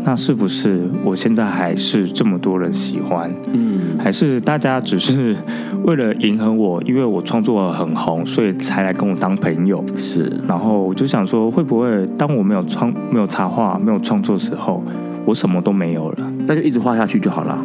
[0.03, 3.29] 那是不是我现在还是这么多人喜欢？
[3.51, 5.35] 嗯，还是大家只是
[5.83, 9.83] 为了迎合我，因为我创作很红，所以才来跟我当朋友？
[9.97, 10.31] 是。
[10.47, 14.81] 然后我就想说，会不会当我没有创、没有插画、没有创作的时候，
[15.25, 16.31] 我什么都没有了？
[16.45, 17.57] 那就一直画下去就好了。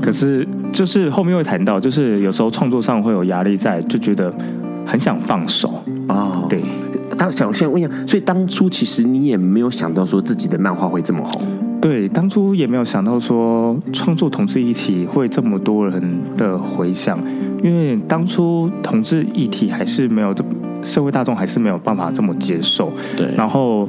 [0.00, 4.32] 可是，就是后面会谈到，就是有时候创作上会有压力在，就觉得
[4.86, 6.42] 很想放手啊。
[6.48, 6.62] 对。
[7.16, 11.42] 当想先问一下，所以当初其实你也没有想到说自己的漫画会这么红。
[11.80, 16.02] 对，当初也没有想到说创作同志议题会这么多人
[16.36, 17.18] 的回响，
[17.62, 20.44] 因为当初同志议题还是没有的，
[20.82, 22.90] 社会大众还是没有办法这么接受。
[23.16, 23.88] 对，然后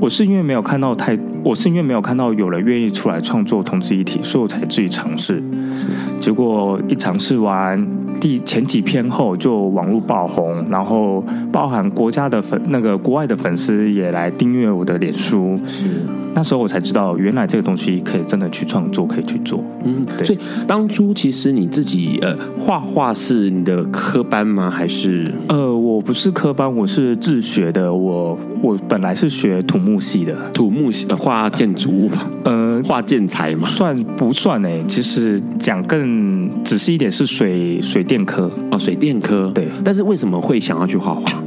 [0.00, 5.42] 我是因为没有看到太，我是因为没有看到有人愿意出来创作同志一体，所以我才自己尝试。
[5.72, 5.88] 是，
[6.20, 7.86] 结果一尝试完，
[8.20, 15.56] 第前几篇后就网络爆红，然后包含国家的粉，那个国外的粉丝也来订阅我的脸书。
[15.66, 15.86] 是。
[16.32, 19.64] 那时候我才知道，原来这个东西可以真的去创作，可以去做。
[19.84, 20.24] 嗯，对。
[20.24, 24.70] 所以当初其实你自己呃画画是你的科班吗？
[24.70, 27.92] 还是呃我不是科班，我是自学的。
[27.92, 32.26] 我我本来是学土木系的，土木系画建筑物吧？
[32.44, 33.68] 呃，画建材嘛？
[33.68, 34.68] 算不算呢？
[34.88, 39.50] 其实讲更仔细一点，是水水电科哦，水电科。
[39.54, 39.68] 对。
[39.84, 41.42] 但是为什么会想要去画画？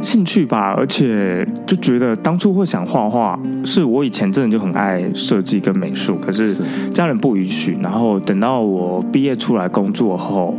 [0.00, 6.60] 兴趣吧，而且就觉得当初会想画画，是我以前真的就很爱设计跟美术，可是
[6.92, 7.78] 家人不允许。
[7.80, 10.56] 然后等到我毕业出来工作后，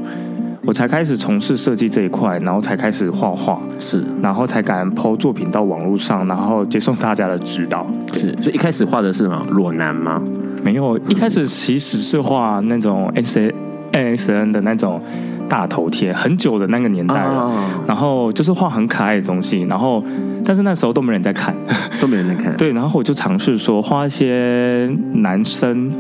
[0.66, 7.86] 我才开始从事设计这一块，然后才开始画画，是，然后才敢 PO 作品到网络上，然后接受大家的指导。
[8.14, 10.22] 是，所以一开始画的是什么裸男吗？
[10.64, 13.54] 没有，一开始其实是画那种 S
[13.92, 15.02] N S N 的那种。
[15.50, 17.54] 大头贴很久的那个年代了，oh.
[17.86, 20.04] 然后就是画很可爱的东西，然后
[20.44, 21.54] 但是那时候都没人在看，
[22.02, 22.56] 都没人在看。
[22.58, 25.92] 对，然后我就尝试说画一些男生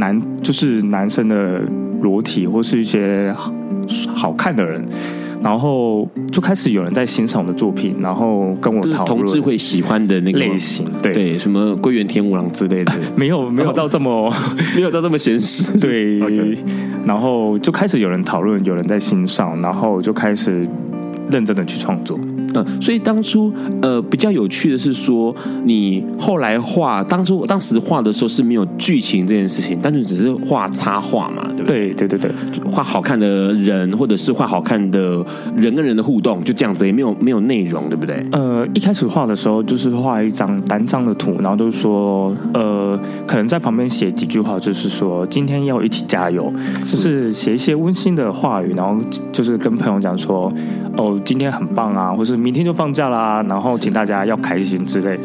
[0.00, 1.60] 男就是男生的
[2.00, 3.32] 裸体或是一些
[4.14, 4.84] 好看的人。
[5.42, 14.32] 然后就开始有人在欣赏我的作品，然后跟我讨论同志会喜欢的那个类型，对对，什么龟原天五郎之类的， 没有没有到这么、哦、
[14.74, 16.18] 没有到这么现实， 对。
[16.20, 16.56] Okay.
[17.04, 20.66] 然后就开始有人讨论，有人在欣赏，然后就开始
[21.30, 22.18] 认真的去创作。
[22.56, 31.92] 呃，所以当初呃比较有趣的是说，你后来画当初当时画的时候是没有剧情这件事情，单纯只是画插画嘛，对不对？
[31.92, 35.22] 对对对对，画好看的人或者是画好看的
[35.54, 38.24] 人跟人的互动，就这样子，也没有没有内容，对不对？
[38.32, 46.50] 呃，一开始画的时候就是画一张单张的图，然后就是说呃，可能在旁边写几句话，就是说今天要一起加油，
[46.84, 48.98] 是就是写一些温馨的话语，然后
[49.30, 50.50] 就是跟朋友讲说
[50.96, 52.45] 哦，今天很棒啊，或是。
[52.46, 55.18] 明天就放假啦，然后请大家要开心之类。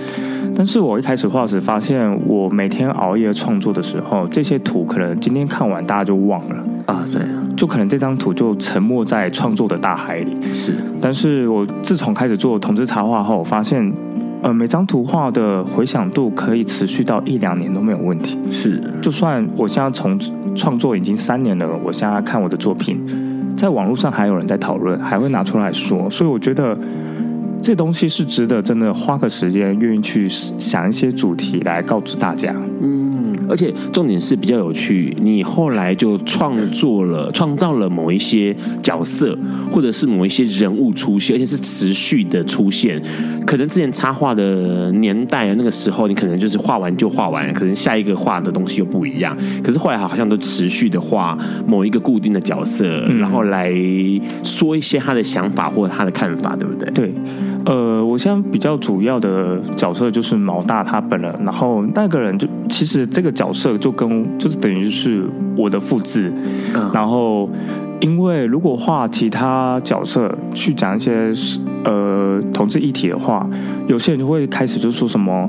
[0.55, 6.55] 但是我一开始画时发现，我每天熬夜创作的时候，这些图可能今天看完大家就忘了
[6.87, 7.21] 啊，对，
[7.55, 10.35] 就可能这张图就沉没在创作的大海里。
[10.51, 13.93] 是，但是我自从开始做同志插画后，我发现，
[14.41, 18.35] 呃，每张图画的回响度可以持续到一两年都没有问题。
[18.49, 20.19] 是，就算我现在从
[20.55, 22.99] 创作已经三年了，我现在看我的作品，
[23.55, 26.75] 在网络上还有人在讨论，还会拿出来说，所以我觉得。
[27.61, 32.55] 这东西是值得真的花个时间，愿意去想一些主题来告诉大家。
[32.81, 39.37] 嗯，而且重点是比较有趣，你后来就创作了、创造了某一些角色，
[39.71, 42.99] 或者是某一些人物出现，而且是持续的出现。
[43.45, 49.37] 可能之前插画的年代那个时候，你可能就是画完就画完，可能下一个画的东西又不一样。
[49.63, 53.71] 可是后来好像都持续的画某一个固定的角色，嗯、然后来
[54.41, 56.89] 说一些他的想法或者他的看法，对不对？
[56.91, 57.13] 对。
[57.65, 65.23] 呃，我现在比较主要的角色就是毛大他本人，然后那个人就其实这个角色就跟就是等于是
[65.55, 66.33] 我的复制，
[66.73, 67.49] 嗯、然后
[67.99, 71.31] 因为如果画其他角色去讲一些
[71.83, 73.47] 呃同志一体的话，
[73.87, 75.47] 有些人就会开始就说什么，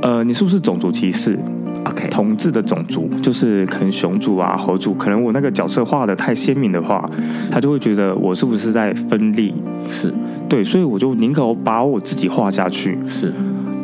[0.00, 1.38] 呃，你是不是种族歧视
[1.84, 7.04] ？OK，同志的种族就是可能熊族啊、猴族，可能我那个角色画的太鲜明的话，
[7.50, 9.54] 他就会觉得我是不是在分立？
[9.90, 10.12] 是
[10.50, 13.32] 对，所以我就宁可把我自己画下去，是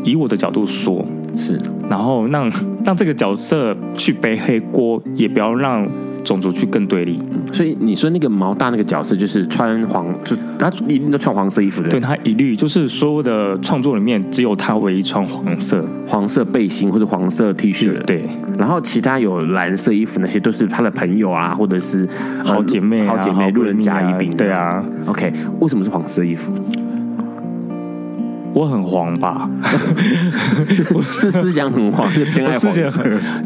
[0.04, 2.52] 以我的角度说，是，然后让
[2.84, 5.88] 让这个角色去背黑锅，也不要让。
[6.26, 11.88] 种族去更对立，所以你说那个毛大那个角色就是穿黄，就他一定都穿黄色衣服的。
[11.88, 17.96] 对，他一律就是所有的创作里面只有他唯一穿黄色，黄色背心或者黄色 T 恤。
[18.02, 18.24] 对，
[18.58, 22.08] 然后其他有蓝色衣服那些都是他的朋友啊，或者是
[22.44, 24.36] 好姐妹、好姐妹、路人甲乙丙。
[24.36, 26.52] 对啊，OK，为什么是黄色衣服？
[28.56, 29.46] 我很黄吧？
[30.94, 32.90] 我是思想很黄，是偏爱黄色。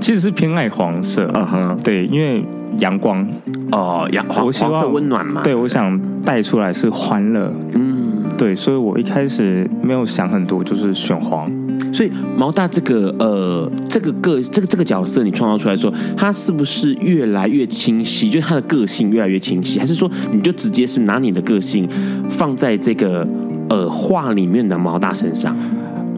[0.01, 1.29] 其实是偏爱黄色。
[1.35, 2.45] 嗯哼，对，因为。
[2.79, 3.27] 阳光
[3.73, 5.43] 哦，阳黄，黄色温暖嘛。
[5.43, 7.53] 对，我想带出来是欢乐。
[7.75, 11.51] 嗯，对，所以我一开始没有想很多，就是选黄。
[11.93, 18.31] 所以毛大这个呃，这个个这个这个角色，你创造出来说，他是不是越来越清晰？
[18.31, 21.89] 就是他的个性越来越清晰，还是说你就直接是拿你的个性
[22.31, 23.27] 放在这个
[23.71, 25.57] 呃画里面的毛大身上？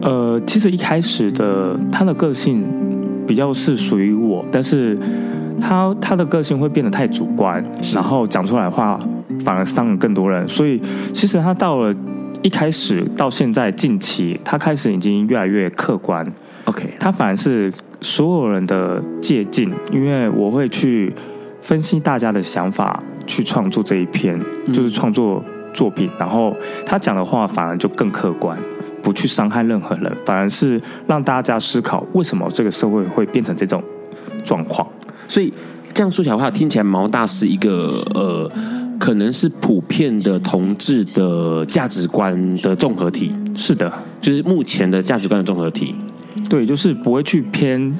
[0.01, 2.61] 呃，其实一开始的他的个性
[3.25, 4.97] 比较是属于我，但是。
[5.61, 7.63] 他他的个性会变得太主观，
[7.93, 8.99] 然后讲出来的话
[9.45, 10.45] 反而伤了更多人。
[10.49, 10.81] 所以
[11.13, 11.95] 其实他到了
[12.41, 16.25] 一开始到现在近期，他开始已经越来越客观。
[16.65, 21.13] OK，他反而是所有人的借鉴，因为我会去
[21.61, 24.37] 分析大家的想法，去创作这一篇，
[24.73, 25.41] 就是创作
[25.73, 26.09] 作品。
[26.19, 26.55] 然后
[26.85, 28.57] 他讲的话反而就更客观，
[29.01, 33.83] 不去伤害任何人，反而是让大家思考为什么这个社会会变成这种
[34.43, 34.87] 状况。
[35.27, 35.53] 所以
[35.93, 38.51] 这样说起来的话，听起来毛大是一个呃，
[38.99, 43.33] 可能是普遍的同志的价值观的综合体。
[43.55, 45.95] 是的，就是目前的价值观的综合体。
[46.49, 47.93] 对，就是不会去偏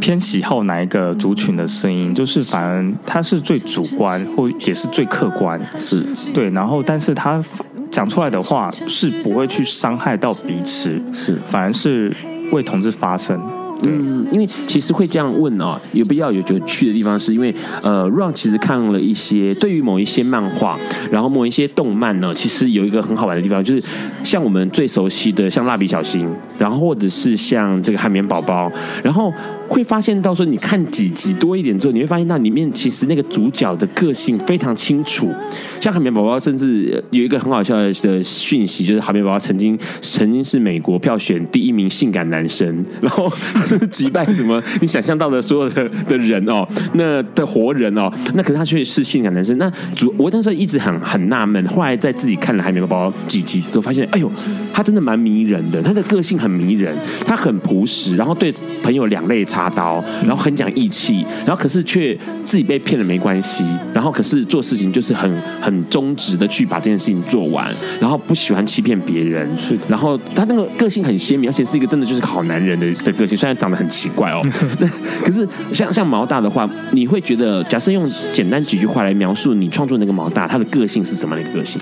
[0.00, 5.60] 偏喜好哪一个族群的声音，就是反而他是最主观，或也是最客观。
[5.78, 7.42] 是对，然后但是他
[7.90, 12.14] 讲出来的话是不会去伤害到彼此，是反而是
[12.52, 13.40] 为同志发声。
[13.84, 20.78] 嗯，因为其实会这样问啊，有必要有有趣的地方，是因为呃，Ron 其实看了一些对于某一些漫画，
[21.10, 23.82] 然后某一些动漫呢，其实有一个很好玩的地方，就是
[24.22, 28.70] 像我们最熟悉的像蜡笔小新，然后或者是像这个海绵宝宝，
[29.02, 29.32] 然后。
[29.72, 35.32] 会发现到说，你看几集多一点之后，你会发现到里面其实那个主角的个性非常清楚。
[35.80, 49.56] 像海绵宝宝，甚至有一个很好笑的讯息，就是海绵宝宝曾经曾经是美国票选第一名性感男生， 然后他是击败什么你想象到的所有的的人哦，那的活人哦，那可是他却是性感男生。
[49.56, 54.30] 那主我那时一直很很纳闷，后来在自己看了海绵宝宝几集之后，发现哎呦，
[54.72, 62.12] 他真的蛮迷人的，他的个性很迷人，他很朴实，然后对朋友两肋插插刀，然后很讲义气，然后可是却
[62.44, 67.70] 自己被骗了没关系，然后可是做事情就是很很忠直的去把这件事情做完，
[68.00, 74.42] 然后不喜欢欺骗别人，是，然后他那个个性很鲜明，而且是一个真的就是好男人的的个性，虽然长得很奇怪哦，
[75.24, 81.80] 可是像像毛大的话，你会觉得，假设用简单几句话来描述你创作那个毛大，他的个性是什么样的一个个性？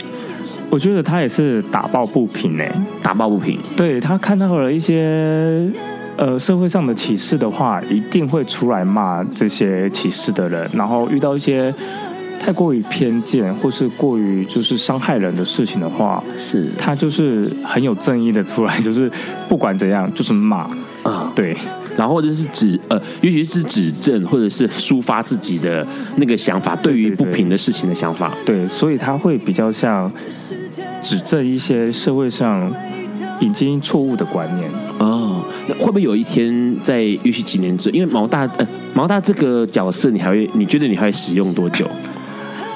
[0.68, 2.64] 我觉得他也是打抱不平呢，
[3.02, 5.66] 打抱不平，对，他看到了一些。
[6.20, 10.68] 呃，社会上的歧视的话，一定会出来骂这些歧视的人。
[10.74, 11.74] 然后遇到一些
[12.38, 19.10] 太过于偏见或是过于就是伤害人的事情的话，是他就是很有正义的出来， 就是
[19.48, 20.68] 不管怎样就是骂
[21.02, 21.56] 啊，对。
[21.96, 30.10] 然后或者是指呃，尤其是指正或者是抒发自己的那个想法，对于不平的事情的想法，对，对，对，对，所以他会比较像
[31.02, 32.70] 指正一些社会上
[33.40, 35.29] 已经错误的观念哦。
[35.78, 41.86] 会不会有一天在也许几年之后，因为毛大呃毛大这个角色，你还会你觉得你还会使用多久？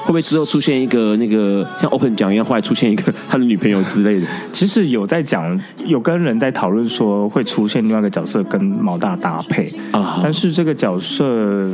[0.03, 4.27] 会不会之后出现一个那个像 Open 讲一样，后来出现一个他的女朋友之类的？
[4.53, 11.71] 其实有在讲，有跟人在讨论说会出现另外一个角色跟毛大搭配啊，但是这个角色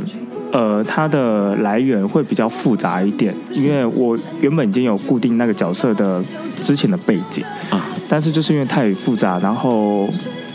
[0.50, 10.08] 呃，它的来源会比较复杂一点，因为我原本已经有固定那个角色的之前的背景啊，但是就是因为太复杂，然后。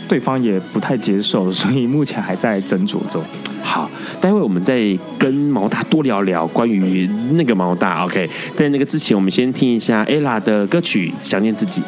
[0.08, 3.22] 对方也不太接受， 所以目前还在斟酌中。
[3.62, 3.90] 好，
[4.20, 8.04] 待会我们再跟毛大多聊聊关于那个毛大。
[8.06, 11.82] OK，在那个之前，我们先听一下 Ella 的歌曲《想念自己》。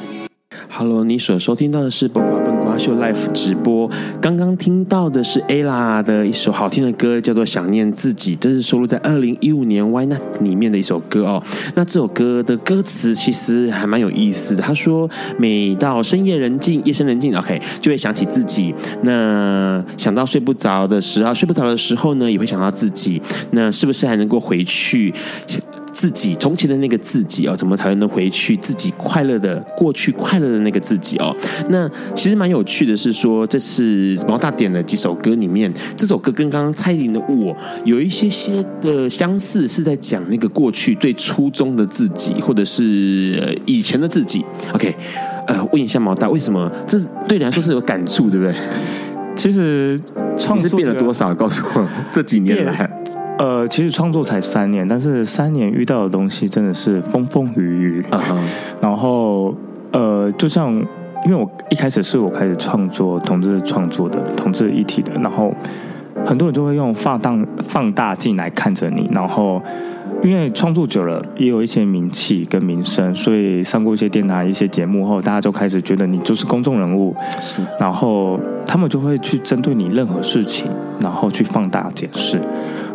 [0.69, 2.40] Hello，你所收听到的是《笨瓜笨瓜
[2.81, 3.89] 秀》Live 直播。
[4.21, 11.43] 刚刚听到的是 Ella 的一首好听的歌，叫做《想念自己》，这是收录在二零一五年《Why Not》里面的一首歌哦。
[11.75, 14.63] 那这首歌的歌词其实还蛮有意思的。
[14.63, 15.09] 他说
[15.39, 18.75] ：“每到深夜人静，夜深人静，OK，就会想起自己。
[19.03, 23.21] 那想到睡不着的时候，睡不着的时候呢，也会想到自己。
[23.51, 25.13] 那是不是还能够回去？”
[25.93, 31.35] 自己从前的那个自己哦，怎么才能回去自己快乐的过去快乐的那个自己哦？
[31.69, 44.45] 那其实蛮有趣的是说，这是毛大点的几首歌里面，这首歌跟刚刚蔡依林的我有一些些的相似，是在讲那个过去最初衷的自己，或者是以前的自己。
[44.73, 44.95] OK，
[45.47, 48.55] 呃，问一下毛大，为什么这对你来说是有感触，对不对？
[49.37, 50.01] 其实
[50.37, 51.35] 创作是变了多少？
[51.35, 53.00] 告诉我，这几年来。
[53.41, 58.05] 呃，其实创作才三年，但是三年遇到的东西真的是风风雨雨。
[58.11, 58.37] Uh huh.
[58.83, 59.55] 然后，
[59.93, 60.71] 呃，就像
[61.25, 65.55] 因为我一开始是我开始创作同志创作的同志一体的，然后
[66.27, 69.09] 很多人就会用放大放大镜来看着你。
[69.11, 69.63] 然后，
[70.23, 77.17] 因为创作久了，也有一些名气跟名声，所以上过一些电台一些节目后，大家就开始觉得你就是公众人物。
[77.79, 80.71] 然后他们就会去针对你任何事情，
[81.01, 82.39] 然后去放大检视。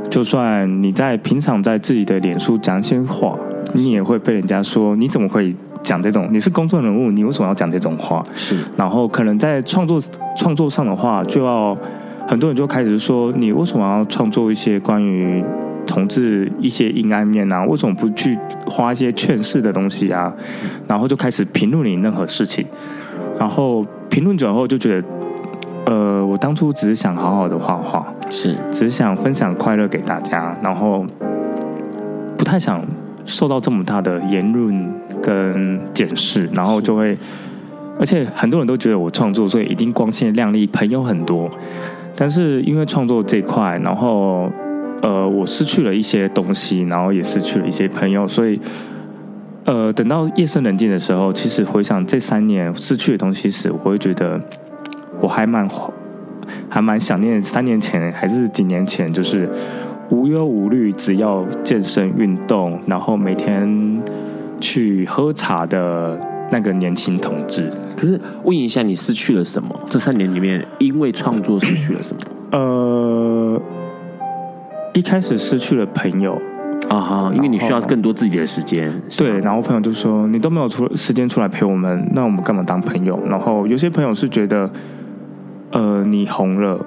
[0.10, 3.38] 就算你在平常在自己的脸书讲一些话，
[3.74, 5.54] 你也会被人家说，你怎么会
[5.84, 6.30] 讲这种？
[6.32, 8.24] 你是公众人物，你为什么要讲这种话？
[8.34, 8.58] 是。
[8.78, 10.00] 然后可能在创作
[10.38, 11.78] 创作上的话，就要
[12.28, 15.44] 很多人就开始说，你为什么要创作一些关于
[15.86, 17.66] 同志一些阴暗面啊？
[17.66, 18.38] 为什么不去
[18.68, 20.34] 花一些劝世的东西啊？
[20.88, 22.66] 然后就开始评论你任何事情，
[23.38, 25.08] 然后评论久后就觉得。
[25.86, 31.06] 呃，我当初只是想好好的画画，是，只是想分享快乐给大家，然后
[32.36, 32.84] 不太想
[33.24, 37.16] 受到这么大的言论跟检视，然后就会，
[38.00, 41.48] 而且很多人都觉得我创作，所以一定光鲜亮丽，朋友很多，
[42.16, 44.52] 但是因为创作这块，然后
[45.04, 48.60] 呃，我失去了一些东西，然后也失去了一些朋友，所以
[49.66, 54.42] 呃，等到夜深人静的时候，其实回想这三年失去的东西时，我会觉得。
[55.26, 55.68] 我还蛮
[56.70, 59.50] 还蛮想念三年前还是几年前，就是
[60.12, 64.00] 无忧无虑，只要健身运动，然后每天
[64.62, 66.16] 去喝茶的
[66.52, 67.72] 那个年轻同志。
[67.98, 69.76] 可是问一下，你失去了什么？
[69.90, 72.22] 这三年里面，因为创作失去了什么？
[72.52, 73.60] 呃，
[74.94, 76.40] 一开始失去了朋友
[76.88, 78.94] 啊哈，因为你需要更多自己的时间。
[79.18, 84.70] 对，然后朋友就说：“你都没有出时间出来陪我们，那我们干嘛当朋友？”然后有些朋友是觉得。
[85.76, 86.80] 呃，你红了，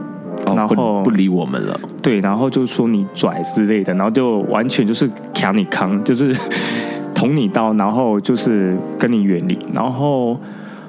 [0.46, 1.78] 然后、不理我们了。
[2.02, 6.34] 对，然后就说你拽之类的，然后就完全就是扛你扛，就是
[7.14, 10.40] 捅你刀，然后就是跟你远离，然后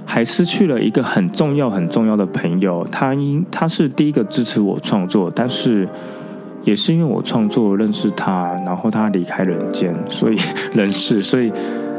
[0.05, 2.87] 还失去了一个很重要很重要的朋友。
[2.89, 5.85] 他因他是第一个支持我创作，但是
[6.63, 10.37] 也是因为我创作认识他，然后他离开人间，所以
[10.71, 11.51] 人世，所以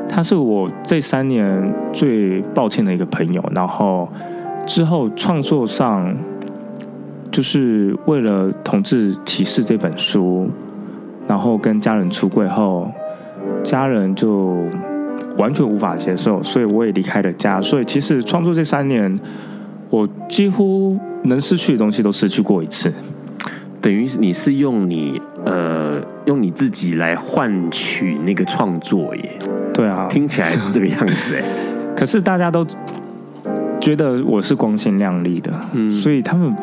[0.09, 3.45] 他是我这三年最抱歉的一个朋友。
[3.55, 4.09] 然后。
[4.71, 6.17] 之后创作上，
[7.33, 10.49] 就是为了《同志启示》这本书，
[11.27, 12.89] 然后跟家人出柜后，
[13.65, 14.63] 家人就
[15.37, 17.61] 完全无法接受，所以我也离开了家。
[17.61, 19.19] 所以其实创作这三年，
[19.91, 22.95] 我几乎能失去的东西都失去过一次。
[23.81, 29.37] 等于你是用你呃用你自己来换取那个创作耶？
[29.75, 31.43] 对啊，听起来是这个样子哎。
[31.97, 32.65] 可是大家都。
[33.81, 36.55] 觉得我是光鲜亮丽的，嗯，所以他们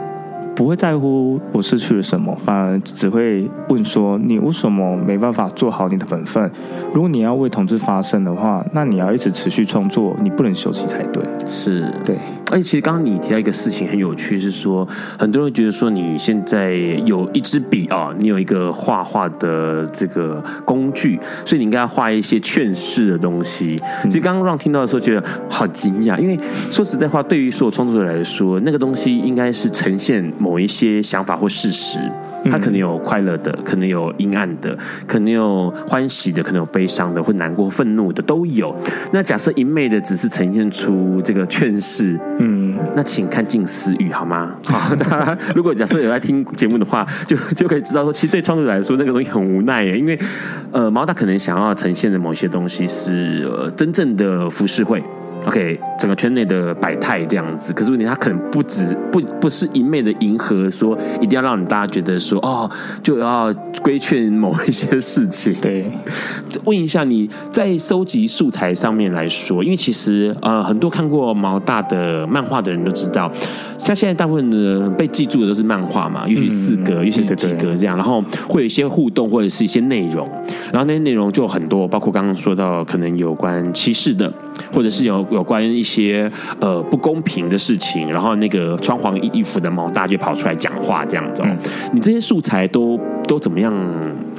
[0.56, 6.50] 不会在乎我失去了什么，反而只会问说：“你为什么没办法做好你的本分？
[6.94, 12.18] 如果你要为同志发声的话，那你要一直持续创作，你不能休息才对。”是，对。
[12.52, 14.88] 而且其实刚刚你提到一个事情很有趣，是说
[15.18, 16.74] 很多人觉得说你现在
[17.06, 23.82] 有一支笔啊，你有一个画画的这个工具，所以你应该要画一些劝世的东西。
[24.04, 26.38] 其实刚刚让听到的时候觉得好惊讶，因为
[26.70, 30.58] 说实在话，对于所有创作者来说，那个东西应该是呈现某。
[30.58, 32.00] 一些想法或事实，
[32.46, 34.76] 它可能有快乐的，可能有阴暗的，
[35.06, 38.76] 可能有欢喜的，可能有悲伤的，或难过、愤怒的都有。
[39.14, 42.37] 那假设一昧的只是呈现出这个劝世，嗯，
[42.96, 44.52] 那请看近思语好吗？
[44.66, 50.20] 好，大家如果假设有在听节目的话，就就可以知道说，其实对创作者来说，那个东西很无奈耶，因为
[50.72, 55.04] 呃，毛大可能想要呈现的某些东西是呃真正的浮世绘。
[55.48, 62.70] OK，整个圈内的百态这样子，可是问题他可能不止不不是一昧的迎合，说一定要让你大家觉得说哦，
[63.02, 65.56] 就要规劝某一些事情。
[65.62, 65.90] 对，
[66.66, 73.32] 问一下你在收集素材上面来说，因为其实呃很多看过毛大的漫画的人都知道，
[73.78, 80.30] 像现在大部分的被记住的都是漫画嘛，也许四格，也许几格这样，然后会有一些互动或者是一些内容，
[80.74, 84.32] 然后那些内容就很多，包括刚刚说到可能有关歧视的，
[84.74, 85.18] 或者是有。
[85.30, 91.44] 有关一些呃不公平的事情，然后那个穿黄衣服的毛大就跑出来讲话这样子。
[91.46, 91.58] 嗯、
[91.92, 92.98] 你这些素材都
[93.28, 93.74] 都怎么样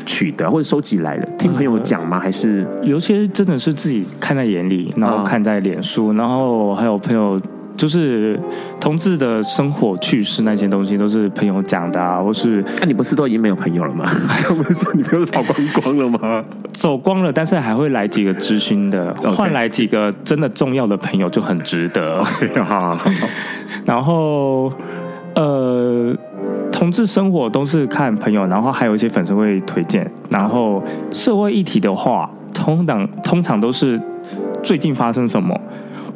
[0.07, 1.29] 取得或者收集来的？
[1.39, 2.18] 听朋友讲吗？
[2.18, 7.41] 还是有些真的是自己看在眼里，然后看在脸书，然后还有朋友。
[7.79, 8.39] 就是
[8.81, 14.05] 同志的生活趣事那些东西都是朋友讲的啊，或是那、啊、你不是都已经没有朋友了吗？
[14.51, 16.45] 不是你朋友跑光光了吗？
[16.72, 22.20] 走光了，但是还会来几个知心的，换来几个真的重要的朋友就很值得。
[23.87, 24.72] 然后
[25.35, 26.12] 呃，
[26.72, 30.11] 同志生活都是看朋友，然后还有一些粉丝会推荐。
[30.29, 34.01] 然后社会议题的话，通常通常都是
[34.64, 35.57] 最近发生什么。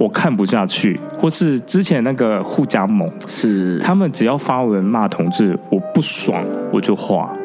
[0.03, 7.41] 我看不下去，或是之前那个护家盟，是他们只要发文骂同志，我不爽我就画，哎。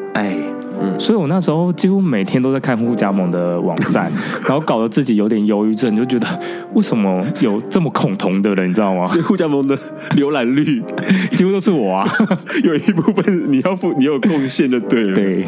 [0.80, 4.10] 嗯，所以我那时候几乎每天都在看护加盟的网站，
[4.46, 6.26] 然后搞得自己有点忧郁症，就觉得
[6.74, 9.06] 为什么有这么恐同的人，你知道吗？
[9.08, 9.76] 所以护加盟的
[10.16, 10.82] 浏览率
[11.32, 12.08] 几乎都是我啊，
[12.64, 15.14] 有一部分你要付，你有贡献的对了。
[15.14, 15.44] 对，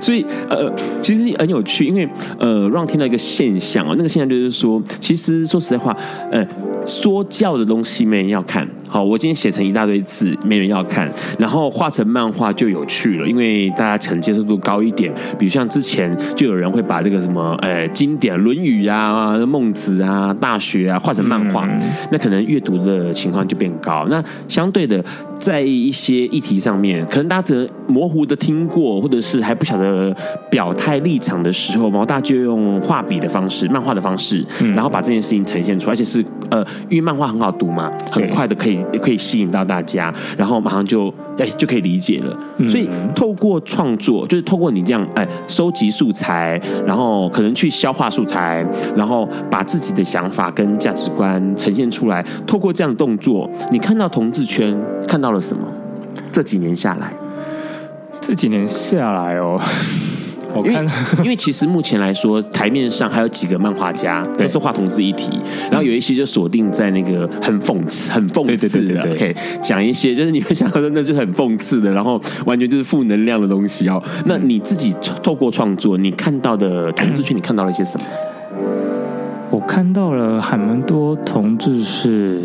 [0.00, 2.08] 所以呃，其实很有趣，因为
[2.38, 5.96] 呃，让听到一个现象啊，那个现象就是说，其实说实在话，
[6.30, 6.46] 呃。
[6.86, 15.12] 说教的东西没人要看，好，我今天写成一大堆字，没人要看，然后画成漫画就有趣了，因为大家可能接受度高一点。
[15.38, 21.80] 比如像之前就有人会把这个什么，呃，经典《论语》啊、《孟子》啊、《大学》啊画成漫画，嗯、
[22.10, 24.06] 那可能阅读的情况就变高。
[24.08, 25.02] 那相对的，
[25.38, 30.14] 在一些议题上面，可能大家只能模糊的听过，或者是还不晓得
[30.50, 34.44] 表态立场的时候，毛大就用画笔的方式、漫画的方式，
[34.74, 36.64] 然后把这件事情呈现出来，而且是呃。
[36.90, 42.36] 因为漫画很好读嘛，很快的可以可以吸引到大家，然后马上就哎就可以理解了。
[42.68, 48.64] 所以透过创作，就是透过你这样哎收集素材，然后可能去消化素材，
[48.96, 52.24] 然后把自己的想法跟价值观呈现出来。
[52.46, 54.76] 透过这样的动作，你看到同志圈
[55.08, 55.66] 看到了什么？
[56.30, 57.12] 这几年下来，
[58.20, 59.60] 这几年下来哦。
[60.56, 60.86] 因为
[61.24, 65.30] 因为其实目前来说，台面上还有几个漫画家都是画同志一题，
[65.70, 74.02] 然后有一些就锁定在那个很讽刺、很讽刺的，OK，讲一些就是你会想到的，那就是很讽刺的，然后完全就是负能量的东西哦。
[74.26, 78.04] 那你自己透过创作，你看到的同志圈，你看到了一些什么？
[79.50, 82.42] 我看到了还蛮多同志是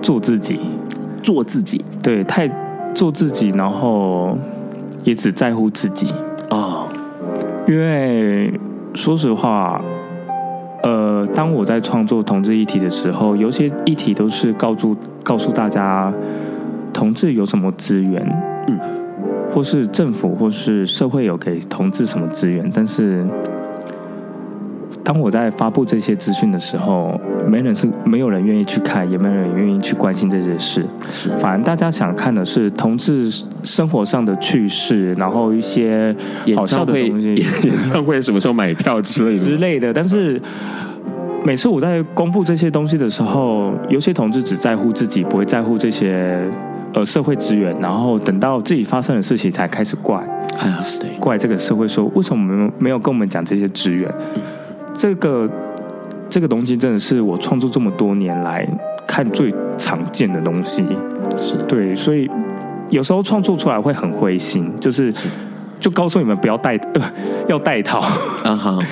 [0.00, 0.60] 做自己，
[1.22, 2.48] 做自己，对，太
[2.94, 4.38] 做自己，然后
[5.02, 6.06] 也只在乎自己。
[6.48, 6.86] 啊。
[7.68, 8.52] 因为
[8.94, 9.82] 说实话，
[10.82, 16.12] 呃，当我在创作同志议题的时候，有些议题都是告诉告诉大家，
[16.92, 18.22] 同志有什么资源，
[18.68, 18.78] 嗯，
[19.50, 23.24] 或是政府或是社会有给同志什么资源，但是。
[25.04, 30.86] 当我在发布这些资讯的时候，没人是没有人愿意去看，也没有人愿意去关心这些事。
[31.10, 33.28] 是，反而大家想看的是同志
[33.64, 36.14] 生活上的趣事，然后一些
[36.54, 37.34] 好笑的东西，
[37.66, 39.92] 演唱会什么时候买票之类的之类的。
[39.92, 40.40] 但是
[41.44, 46.38] 每次我在公布这些东西的时候，有些同志只在乎自己，不会在乎这些
[46.94, 50.24] 呃社会资源，然后等到自己发生的事情才开始怪，
[51.18, 54.08] 怪这个社会说为什么没有没有跟我们讲这些资源。
[54.94, 55.48] 这个
[56.28, 58.66] 这个东西真的是我创作这么多年来
[59.06, 60.86] 看最常见的东西，
[61.38, 61.54] 是。
[61.68, 62.30] 对，所以
[62.90, 65.12] 有时候创作出来会很灰心，就是
[65.80, 67.02] 就告诉你们不要带，呃，
[67.48, 68.00] 要带套。
[68.44, 68.78] 啊哈。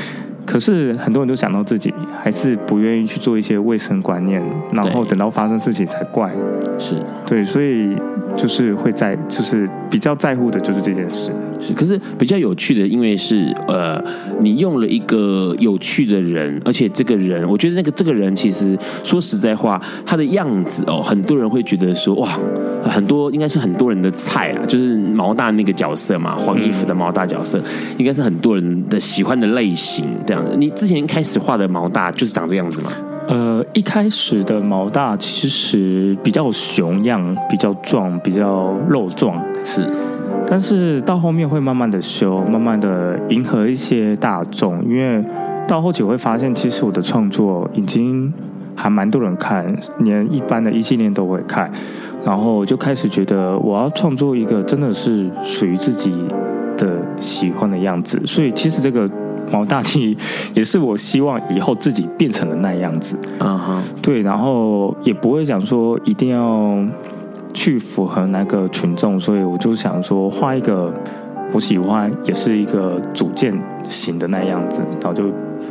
[0.46, 4.42] 可是很多人都想到自己还是不愿意去做一些卫生观念，
[4.72, 6.28] 然后等到发生事情才怪，
[6.76, 6.96] 是。
[7.24, 7.94] 对，所以
[8.36, 11.30] 就是会在，就是比较在乎的就是这件事。
[11.60, 14.02] 是，可是比较有趣的，因为是呃，
[14.40, 22.38] 你用了一个有趣的人，而且这个人，我觉得那个这个人其实说实在话，他的样子哦，很多人会觉得说哇，
[22.84, 27.62] 很多应该是很多人的菜啊，就是毛大那个角色嘛，黄衣服的毛大角色，
[27.98, 30.56] 应该是很多人的喜欢的类型这样的。
[30.56, 32.90] 你之前开始画的毛大就是长这样子吗？
[33.28, 39.88] 呃，一开始的毛大其实比较熊样，比较壮，比较肉壮，是。
[40.48, 45.24] 但是到后面会慢慢的修，慢慢的迎合一些大众，因为
[45.68, 48.32] 到后期我会发现，其实我的创作已经
[48.74, 49.64] 还蛮多人看，
[50.00, 51.70] 连一般的异性恋都会看，
[52.24, 56.12] 然后我就开始觉得我要创作一个真的是属于自己
[56.76, 59.08] 的喜欢的样子，所以其实这个。
[59.50, 60.16] 毛大器
[60.54, 66.78] 也是我希望以后自己变成了那样子，嗯哼，对，然后也不会想说一定要
[67.52, 70.92] 去符合那个群众，所以我就想说画一个
[71.52, 73.52] 我喜欢，也是一个主见
[73.88, 75.24] 型的那样子，然后就。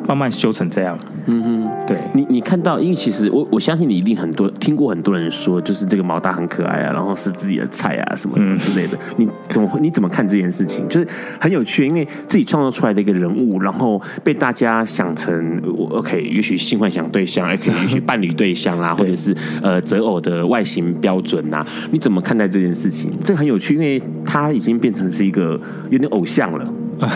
[0.09, 0.97] 慢慢修成这样，
[1.27, 8.97] 嗯哼，对你，你看到，因为其实我我相信你一定很多听过很多人说，就是这个毛大很可爱啊，然后是自己的菜啊，什么什么之类的。
[8.97, 9.79] 嗯、你怎么会？
[9.79, 10.87] 你怎么看这件事情？
[10.89, 11.07] 就是
[11.39, 21.63] 很有趣，因为自己创造出来的一个人物，然后被大家想成我 OK，也许性幻想对象， 也可以也许伴侣对象啦，或者是呃择偶的外形标准呐。
[21.91, 23.11] 你怎么看待这件事情？
[23.23, 26.73] 这个很有趣，因为他已经变成是一个有点偶像了。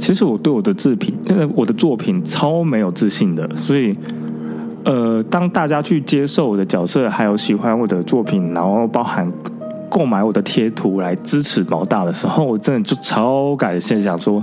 [0.00, 3.94] 其实我对我的制品，因为我的作品超没有自信的，所以，
[4.82, 9.30] 呃，当大家去接受我的角色，还有喜欢我的作品，然后包含
[9.90, 14.42] 购买我的贴图来支持毛大的时候，我真的就超感谢，想说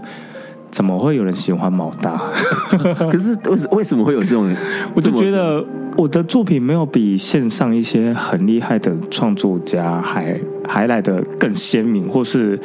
[0.70, 2.22] 怎么会有人喜欢毛大？
[3.10, 4.56] 可是为为什么会有这种？
[4.94, 5.66] 我就觉得
[5.98, 12.60] 我的作品没有比线上一些很厉害的创作家还还来的更鲜明，或是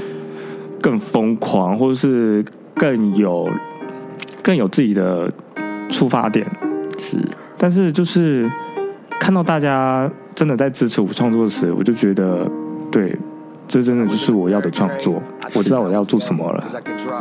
[0.78, 2.44] 更疯狂，或是。
[2.74, 3.48] 更有
[4.42, 5.30] 更有自己的
[5.88, 6.46] 出发点，
[6.98, 7.18] 是，
[7.56, 8.50] 但是就是
[9.20, 12.48] 看到大家真的在支持我创作时，我就觉得
[12.90, 13.16] 对。
[13.68, 15.22] 这真的就是我要的创作，
[15.54, 16.62] 我知道我要做什么了。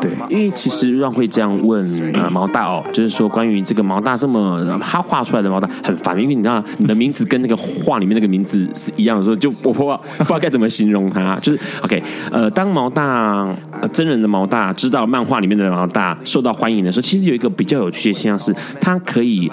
[0.02, 11.36] 对，因为其实让会这样问啊，毛大哦，就是说关于这个毛大这么他画出来的毛大很烦，因为你知道你的名字跟那个画里面那个名字是一样的时候，就我不知道不知道该怎么形容他。
[11.40, 13.56] 就是 OK，呃，当毛大
[13.94, 19.50] 真人的毛大知道漫画里面的毛大受到欢迎的时候，其实有一个比较有趣的现象是，他可以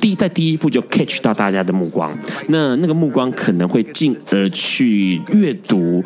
[0.00, 2.12] 第在第一步就 catch 到大家的目光，
[2.48, 6.02] 那那个目光可能会进而去阅读。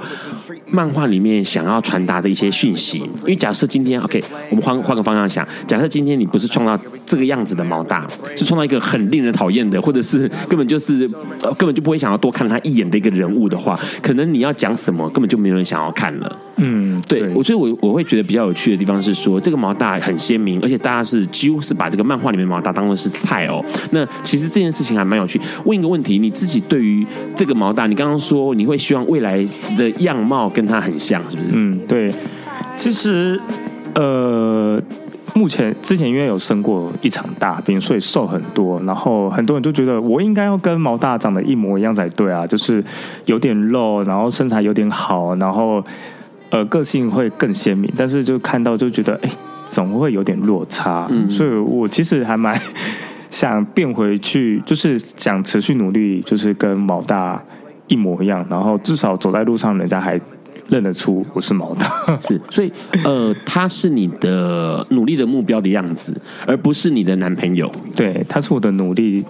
[0.66, 8.06] 漫画里面想要传达的一些讯息，因为假设今天 OK，我们换换个方向想，假设今天你不是创造这个样子的毛大，
[8.36, 11.08] 是创造一个很令人讨厌的，或者是 根本就是
[11.56, 16.38] 根本就不会想要多看他一眼的一个人物的话，可能你要讲什么，根本就没有人想要看了。
[16.58, 23.62] 嗯，对，我所以，我我会觉得比较有趣的地方是说，这个毛大很鲜明，而且大家是几乎是把这个漫画里面毛大当做是菜哦。
[23.90, 25.38] 那其实这件事情还蛮有趣。
[25.66, 29.46] 问一个问题，你自己对于这个毛大，你刚刚说你会希望未来
[29.76, 31.48] 的样貌跟他很像，是不是？
[31.52, 32.10] 嗯，对。
[32.74, 33.38] 其实，
[33.94, 34.80] 呃，
[35.34, 42.82] 目前之前因为有生过一场大病，所以瘦很多，然后很多人都觉得我应该要跟毛大长得一模一样才对啊，就是
[43.26, 45.84] 有点肉，然后身材有点好，然后。
[46.50, 49.30] 呃，个性会更鲜明，但是就看到就觉得，哎，
[49.66, 51.06] 总会有点落差。
[51.10, 52.58] 嗯，所以我其实还蛮
[53.30, 57.42] 想变回去，就是想持续努力，就是跟毛大
[57.88, 60.18] 一模一样，然后至少走在路上，人家还
[60.68, 61.90] 认得出我是毛大。
[62.20, 62.72] 是，所以
[63.04, 66.14] 呃，他是你的努力的目标的样子，
[66.46, 67.70] 而不是你的男朋友。
[67.94, 69.24] 对，他是我的努力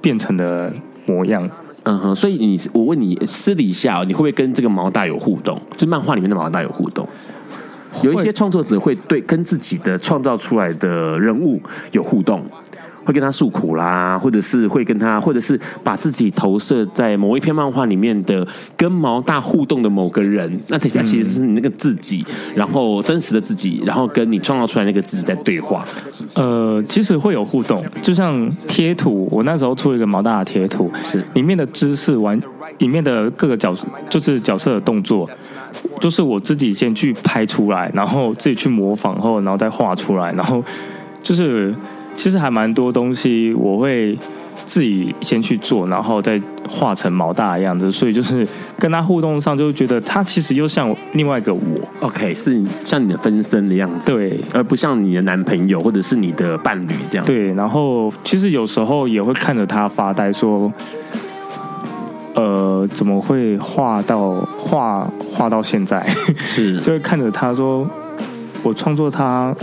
[0.00, 0.72] 变成的
[1.04, 1.48] 模样。
[1.84, 5.60] 嗯哼，所以你，我问你，私底下你会不会跟这个毛大有互动？
[5.76, 7.08] 就漫画里面的毛大有互动？
[8.02, 11.60] 有一些创作者会对跟自己的创造出来的人物
[11.92, 12.44] 有互动。
[13.10, 18.46] 会跟他诉苦啦，或者是会跟他，或者是把自己投射在某一篇漫画里面的
[18.76, 25.84] 跟毛大互动的某个人，那他其实是你那个自己，然后真实的自己，然后跟你创造出来那个自己在对话。
[26.34, 32.40] 呃，其实会有互动，就像贴图，我那时候出了一个毛大的贴图，是里面的姿势完，
[32.78, 33.74] 里面的各个角
[34.08, 35.28] 就是角色的动作，
[35.98, 40.62] 就是我自己先去拍出来，然后自己去模仿后，然后再画出来，然后
[41.24, 41.74] 就是。
[42.14, 44.18] 其实还蛮多东西，我会
[44.66, 47.90] 自己先去做，然后再画成毛大的样子。
[47.90, 48.46] 所以就是
[48.78, 51.60] 跟他互动上，就觉得他其实又像另外一个我。
[52.00, 57.24] OK，是像你的分身的样子，对，而不像你的男朋友或者是你的伴侣这样。
[57.26, 60.70] 对，然后其实有时候也会看着他发呆，说
[62.34, 66.06] 呃，怎么会画到画画到现在？
[66.38, 67.86] 是， 就会看着他说，
[68.62, 69.54] 我创作它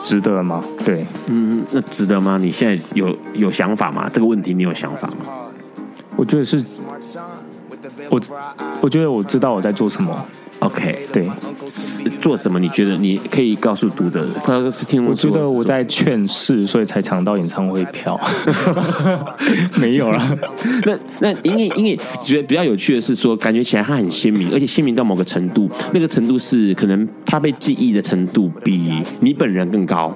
[0.00, 0.64] 值得吗？
[0.84, 2.38] 对，嗯，那值得吗？
[2.40, 4.08] 你现在有有想法吗？
[4.12, 5.26] 这个问题你有想法吗？
[6.16, 6.64] 我觉得是。
[8.10, 8.20] 我
[8.80, 10.26] 我觉得我知道我在做什么。
[10.60, 11.28] OK，对，
[12.20, 12.58] 做什么？
[12.58, 14.26] 你觉得你可以告诉读者，
[14.88, 18.18] 听我觉得我在劝世，所以才抢到演唱会票。
[19.78, 20.38] 没有了。
[20.84, 30.12] 那那因为因为觉得比较有趣的是说，感觉起来他很鲜明，而且鲜明到某个程度，那个程度是可能他被记忆的程度比你本人更高。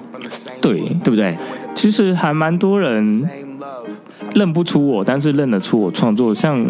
[0.59, 1.37] 对，对不对？
[1.73, 3.25] 其实还蛮多人
[4.35, 6.69] 认不出我，但是认得出我创作，像。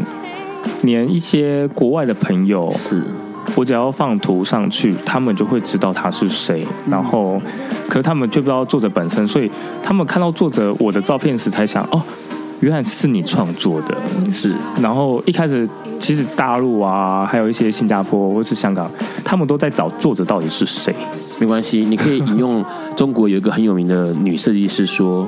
[0.82, 3.04] 连一些国外的朋友，是
[3.56, 6.66] 我只要放图上去，他们就会知道他是谁。
[6.90, 7.42] 然后，
[7.88, 9.50] 可是他们却不知道作者本身，所以
[9.82, 12.02] 他们看到作者我的照片时，才想哦，
[12.62, 13.96] 原来是你创作的。
[14.32, 14.56] 是。
[14.82, 15.68] 然后一开始，
[16.00, 18.90] 其实大陆啊，还有一些新加坡或是香港，
[19.24, 20.94] 他们都在找作者到底是谁。
[21.40, 22.64] 没关系，你可以引用
[22.96, 25.28] 中国有一个很有名的女设计师说。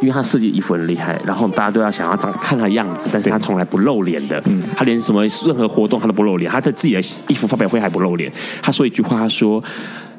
[0.00, 4.42] 因为他设计衣服很厉害，然后大家都要想要长看他的样子，但是他从来不露脸的。
[4.46, 8.32] 嗯，他连什么任何活动他都不露脸，他在自己的衣服发表会还不露脸。
[8.62, 9.62] 他说一句话，他说：“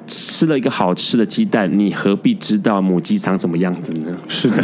[0.06, 4.62] 吃了一个好吃的鸡蛋，你何必知道母鸡长什么样子呢？” 是的。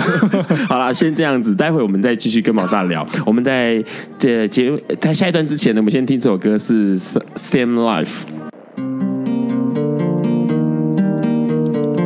[0.69, 3.03] 好了，先这样子，待会我们再继续跟毛大聊。
[3.25, 3.83] 我们在
[4.19, 6.99] 这节目在下一段之前呢，我们先听这首歌是
[7.35, 8.05] 《Same Life》。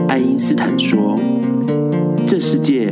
[0.08, 1.20] 爱因斯坦说。
[2.28, 2.92] 这世界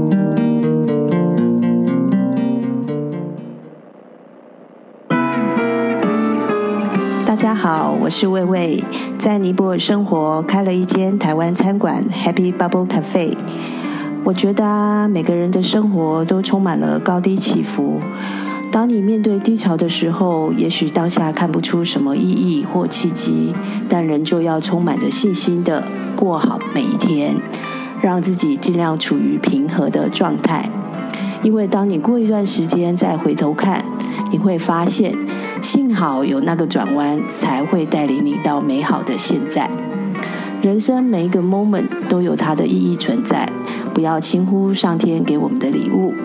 [7.41, 8.83] 大家好，我是魏魏，
[9.17, 13.35] 在尼泊尔生活，开了一间台湾餐馆 Happy Bubble Cafe。
[14.23, 17.99] 我觉得啊，每个人的生活都充满了高低起伏。
[18.71, 23.55] 当你面对低潮的时候，也许当下看不出什么意义或契机，
[23.89, 25.83] 但仍旧要充满着信心的
[26.15, 27.35] 过好每一天，
[28.03, 30.69] 让自己尽量处于平和的状态。
[31.41, 33.83] 因为当你过一段时间再回头看，
[34.31, 35.15] 你会发现。
[35.61, 39.69] 幸好有那个转弯，才会带领你到美好的现在。
[40.63, 43.47] 人生每一个 moment 都有它的意义存在，
[43.93, 46.15] 不要轻忽上天给我们的礼物。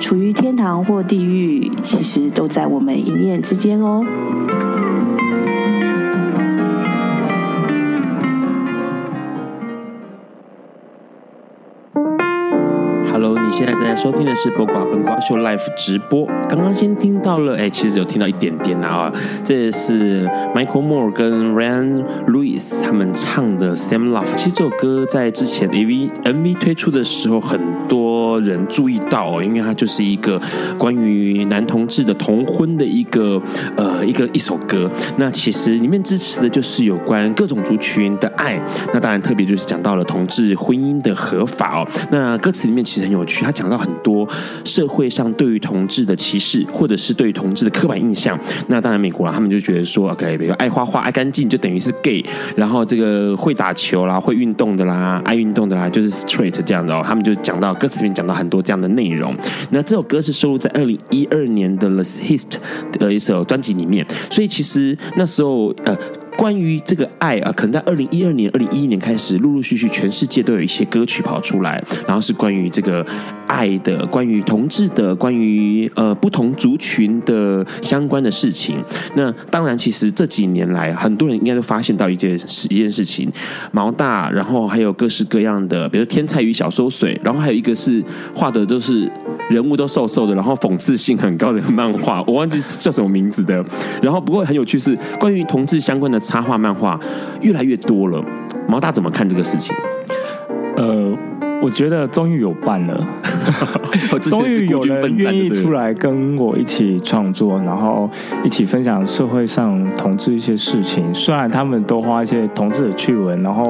[0.00, 4.02] 处于天堂或地狱，其实都在我们一念之间哦。
[14.00, 16.24] 收听的是《播瓜本瓜秀》Live 直播。
[16.48, 19.12] 刚刚先听到了，哎，其实有听到一点点啦啊。
[19.44, 20.24] 这是
[20.54, 24.24] Michael Moore 跟 Ryan Lewis 他们唱的《Same Love》。
[24.36, 30.40] 其实这首歌在之前 MV MV 推出的时候，很多人注意到哦，因为它就是一个
[30.78, 33.40] 关于男同志的同婚的一个
[33.76, 34.90] 呃一个一首歌。
[35.16, 38.60] 那其实里面支持的就是有关各种族群的爱。
[38.92, 41.88] 那当然特别就是讲到了同志婚姻的合法哦。
[42.10, 43.44] 那歌词里面其实很有趣。
[43.44, 44.28] 他讲到很多
[44.64, 48.38] 社会上对于同志的歧视，或者是对于同志的刻板印象。
[48.68, 52.24] 那当然，美国啊，他们就觉得说，OK，比如爱花花、爱干净，就等于是 gay。
[52.56, 57.02] 然后这个会打球啦、会运动的啦、爱运动的啦，就是 straight 这样的哦。
[57.06, 59.36] 他们就讲到歌词里面讲很多这样的内容。
[59.70, 62.54] 那这首歌是收录在二零一二年的 The Hist
[62.92, 64.06] 的一首专辑里面。
[64.30, 65.96] 所以其实那时候呃。
[66.38, 73.04] 关于这个爱啊，可能在二零一二年、二零一一年开始，陆陆续续全世界都有一些歌曲跑出来，然后是关于这个
[73.48, 78.76] 爱的、关于同志的、关于呃不同族群的相关的事情。
[79.16, 83.28] 那当然，其实这几年来，很多人应该都发现到一件事，一件事情，
[83.72, 88.00] 毛大，然后还有各式各样的，比如天菜与小收水，然后还有一个是
[88.32, 89.10] 画的都是
[89.50, 93.64] 人物都瘦瘦的，然后讽刺性很高的漫画，我忘记叫什么名字的。
[94.00, 96.16] 然后不过很有趣是关于同志相关的。
[96.28, 97.00] 插画漫画
[97.40, 98.22] 越来越多了，
[98.68, 99.74] 毛大怎么看这个事情？
[100.76, 101.10] 呃，
[101.62, 103.06] 我觉得终于有伴了，
[104.20, 108.08] 终于有人愿意出来跟我一起创作，然后
[108.44, 111.12] 一起分享社会上同志一些事情。
[111.14, 113.64] 虽然他们都画一些同志的趣闻，然后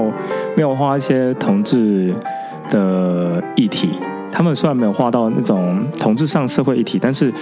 [0.57, 2.13] 没有画一些同志
[2.71, 3.91] 的议题。
[4.33, 7.33] 他们虽然没有画到那种同志上社会议题，但是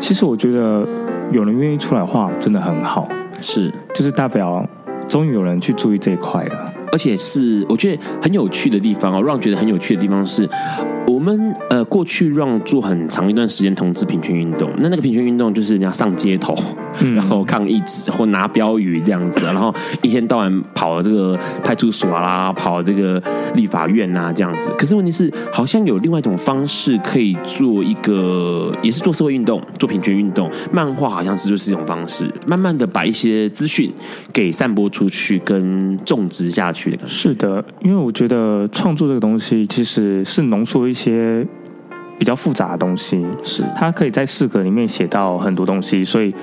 [0.00, 0.86] 其实我觉得
[1.30, 3.08] 有人愿意出来画，真的很好。
[3.40, 4.66] 是，就是代表
[5.06, 10.48] 终于有人去注意这一块了，而且是我觉得很有趣的地方哦，让我觉得很有趣的地方是，
[11.08, 16.54] 我们呃过去让做很长一段时间同志平权运动，那那个平权运动就是你要上街头，
[17.00, 17.82] 嗯、然后抗议
[18.12, 23.20] 或拿标语这样子，然后一天到晚跑这个派出所啦，跑这个
[23.54, 24.70] 立法院啊这样子。
[24.76, 30.50] 可是问题是，好像有另外一种方式可以做一个，也是做社会运动、做平权运动。
[30.70, 33.90] 漫画好像是就是一种方式，慢慢的把一些资讯
[34.30, 37.08] 给散播出去，跟种植下去的。
[37.08, 41.46] 是的，因为我觉得创作这个东西其实是浓缩一些
[42.18, 46.34] 比较复杂的东西，是它可以在四格里面写到很多东西，所以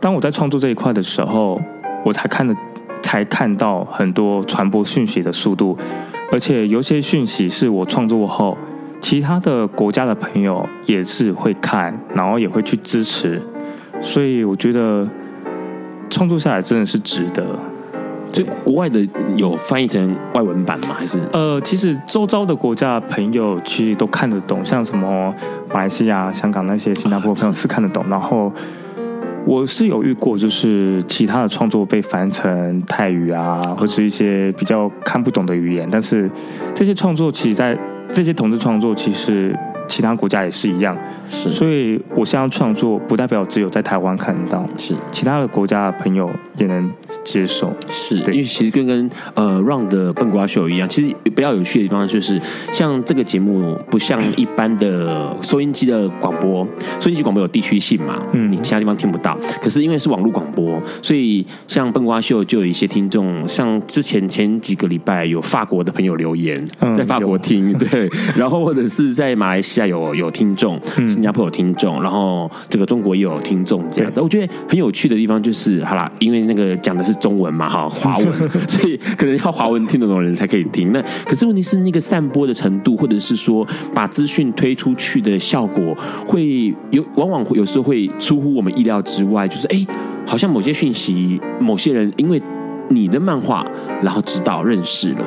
[0.00, 1.60] 当我在创作这一块的时候，
[2.04, 2.54] 我才看的
[3.02, 5.76] 才看到很多传播讯息的速度，
[6.32, 8.56] 而且有些讯息是我创作后，
[9.00, 13.42] 其他的国家的朋友也是会看，然后也会去支持，
[14.00, 15.06] 所以我觉得
[16.08, 17.58] 创作下来真的是值得。
[18.32, 19.06] 就国外的
[19.36, 20.94] 有翻译成外文版吗？
[20.96, 25.34] 还是呃，其实周遭的国家朋友其实都看得懂，像什么
[25.72, 28.04] 马来西亚、香港那些新加坡朋友是看得懂。
[28.08, 28.52] 然后
[29.44, 35.88] 我是有遇过，就是其他的创作被翻成泰语啊，或是一些比较看不懂的语言。
[35.90, 36.30] 但是
[36.74, 37.76] 这些创作，其实在
[38.12, 39.56] 这些同志创作，其实
[39.88, 40.96] 其他国家也是一样。
[41.30, 46.28] 是，所以我现在创作不代表只有在台湾看得到，是其他的国家的朋友
[46.58, 47.72] 也能接受。
[47.88, 52.40] 是，对，因为其实跟跟呃 Run 的笨瓜秀一样，其实比较有趣的地方就是，
[52.72, 56.66] 像这个节目不像一般的收音机的广播，
[57.00, 59.38] 收音机广播有地区性嘛，嗯，你其他地方听不到。
[59.62, 66.60] 可是因为是网络广播，所以像笨瓜秀就有一些听众，像之前前几个礼拜有法国的朋友留言，
[66.96, 70.78] 在法国听，对，然后或者是在马来西亚有有听众。
[70.96, 78.26] 嗯新加坡有听众，然后这个中国也有听众，这样子，我觉得很有趣的地方就是，好啦，因为那个讲的是中文嘛，哈，华文，
[78.66, 80.90] 所以可能要华文听得懂的人才可以听。
[80.92, 85.94] 那可是问题是，那个散播的程度，或者是说把资讯推出去的效果，
[86.26, 89.86] 会有往往会有时候会出乎我们意料之外，就是哎，
[90.26, 92.40] 好像某些讯息，某些人因为
[92.88, 93.62] 你的漫画，
[94.02, 95.24] 然后知道认识了。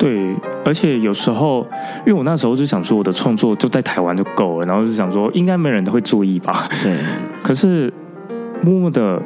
[0.00, 0.34] 对，
[0.64, 1.60] 而且有时候，
[1.98, 6.66] 因为我那时候就想说，我的创作就在台湾就够了，然后就想说，应该没人会注意吧。
[6.82, 6.96] 对。
[7.42, 7.92] 可是，
[8.62, 9.20] 默默的，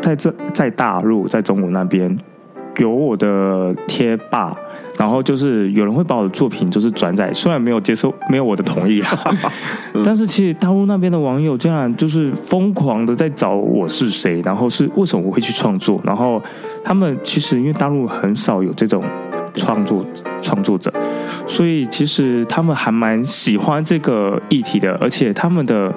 [0.00, 2.16] 在这在大陆，在中国那边，
[2.78, 4.56] 有我的贴吧，
[4.96, 9.18] 然后就是有人会把我的作品就是转载，虽然没有接受，没有我的同意啊，
[10.04, 16.40] 但是其实大陆那边的网友竟然就是疯狂的在找我是谁，然后是为什么我会去创作，然后
[16.84, 19.02] 他们其实因为大陆很少有这种。
[19.54, 20.04] 创作
[20.40, 20.92] 创作者，
[21.46, 25.92] 所以其实他们还蛮喜欢这个议题的，而且他们的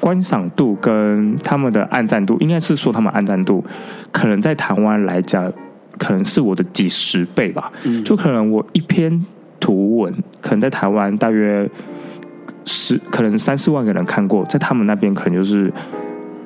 [0.00, 3.64] 观赏度跟他们的按赞度，应该是说他们按赞度，
[4.10, 5.52] 可能在台湾来讲，
[5.98, 7.72] 可能是我的几十倍吧。
[7.84, 9.24] 嗯，就可能我一篇
[9.58, 11.68] 图文，可能在台湾大约
[12.64, 15.72] 十，可能三四万个人看过，在他们那边可能就是。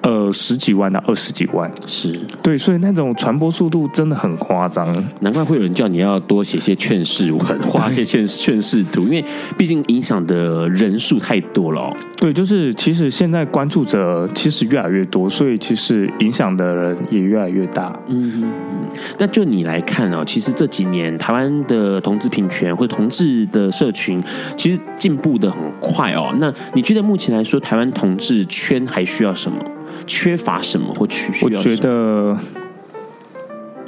[0.06, 9.24] 呃，十几万到二十几万，是对，所以那种传播速度真的很夸张，难怪会有人叫你要多写些劝世文，画些劝劝世图，因为
[9.58, 11.96] 毕竟影响的人数太多了哦。
[12.18, 17.92] 对，就是其实现在关注者其实越来越多，所以其实影响的人也越来越大。
[18.06, 18.88] 嗯嗯嗯。
[19.18, 24.22] 那就你来看哦，其实这几年台湾的同志平权或者同志的社群，
[24.56, 26.32] 其实进步的很快哦。
[26.38, 29.58] 那你觉得目前来说，台湾同志圈还需要什么？
[30.06, 31.32] 缺乏什么或去？
[31.44, 32.36] 我觉得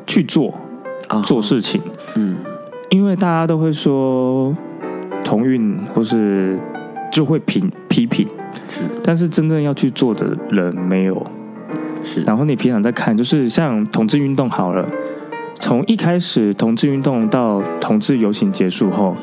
[0.06, 0.54] 去做
[1.08, 1.80] 啊，做事情，
[2.14, 2.36] 嗯，
[2.90, 4.54] 因为大家都会说
[5.24, 6.58] 同运，或是
[7.10, 8.26] 就会评批评，
[8.68, 11.26] 是，但是真正要去做的人没有，
[12.02, 12.22] 是。
[12.22, 14.86] 然后你平常在看，就是像同志运动好了，
[15.54, 19.16] 从一开始同志运动到同志游行结束后，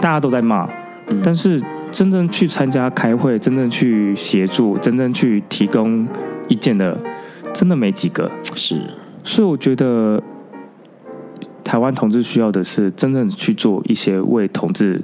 [0.00, 0.68] 大家都在骂，
[1.08, 1.62] 嗯，但是。
[1.92, 6.06] 真正去参加开会，真正去协助，真正去提供
[6.46, 6.98] 意见的，
[7.54, 8.30] 真的没几个。
[8.54, 8.78] 是，
[9.24, 10.22] 所以我觉得
[11.64, 15.00] 台湾同志需要的是真正去做一些为同志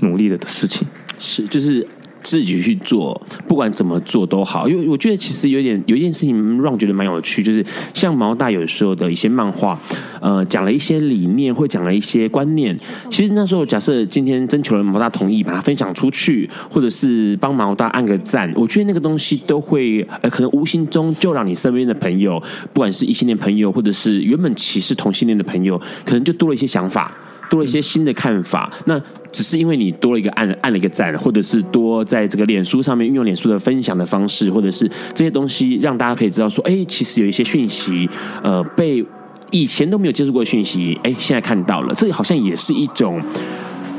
[0.00, 0.88] 努力的的事情。
[1.18, 1.86] 是，就是。
[2.26, 7.64] 自己去做，不管怎么做都好，因为我觉得其实有点有一件事情让我觉得蛮有趣，就是
[7.94, 9.80] 像毛大有时候的一些漫画，
[10.20, 12.76] 呃，讲了一些理念，或讲了一些观念。
[13.08, 27.16] 其实那时候假设今天征求了毛大同意，把它分享出去，或者是帮毛大按个赞，我觉得那个东西都会呃，可能无形中就让你身边的朋友，不管是异性恋朋友，或者是原本歧视同性恋的朋友，可能就多了一些想法。
[27.50, 38.08] 多了一些新的看法，那只是因为你多了一个按按了一个赞，或者是多在这个脸书上面运用脸书的分享的方式，或者是这些东西让大家可以知道说，哎，其实有一些讯息，
[38.42, 39.04] 呃，被
[39.50, 43.20] 以前都没有接触过的讯息，哎，现在看到了，这好像也是一种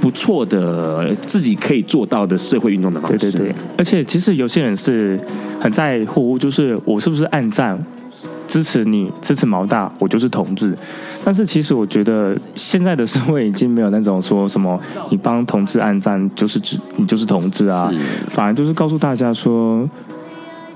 [0.02, 3.18] 不错的自己可以做到的社会运动的方式。
[3.18, 5.20] 对对对，而且其实有些人是
[5.60, 7.78] 很在乎，就是我是不是按赞
[8.48, 10.76] 支持你支持毛大，我就是同志。
[11.24, 14.80] 但是其实我觉得现在的社会已经没有那种说什么
[15.12, 17.92] 你帮同志按赞就是指你就是同志啊，
[18.30, 19.88] 反而就是告诉大家说。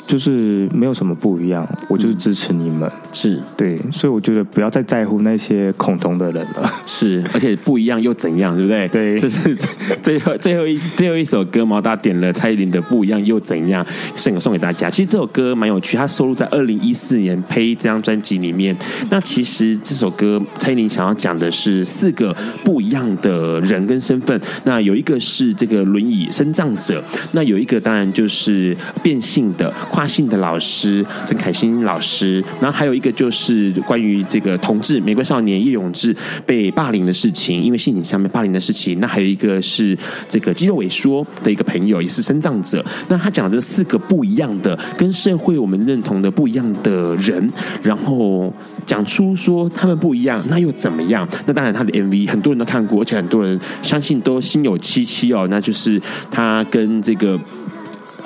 [0.08, 6.70] 就是没有什么不一样，我就是支持你们，是对，所以我觉得不要再在乎那些恐同的人了。
[6.86, 8.88] 是，而且不一样又怎样，对不对？
[8.89, 9.56] 对，这是
[10.02, 13.84] 最后 最后一最后一首歌，毛大点了蔡依林的《不一样又怎样》，
[14.16, 14.89] 送给送给大家。
[14.89, 18.76] 其实这首歌蛮有趣，它收录在二零一四年《呸》这张专辑里面。
[19.10, 22.36] 那其实这首歌蔡依林想要讲的是四个
[22.66, 24.39] 不一样的人跟身份。
[24.66, 29.72] 那有一个是这个轮椅身障者，那有一个当然就是变性的。
[29.91, 36.15] 跨性的老师郑凯欣老师，然后还有一个就是关于这个同志玫瑰少年叶永志
[36.45, 39.01] 被霸凌的事情，因为性倾向被霸凌的事情。
[39.01, 39.97] 那还有一个是
[40.29, 42.83] 这个肌肉萎缩的一个朋友，也是身障者。
[43.09, 47.51] 那他讲的这四个不一样的，跟社会我们认同的不一样的人，
[47.83, 48.51] 然后
[48.85, 51.27] 讲出说他们不一样，那又怎么样？
[51.45, 55.45] 那当然他的 MV 很多人都看过，而且很多人相信都心有戚戚哦。
[55.49, 57.37] 那就是他跟这个。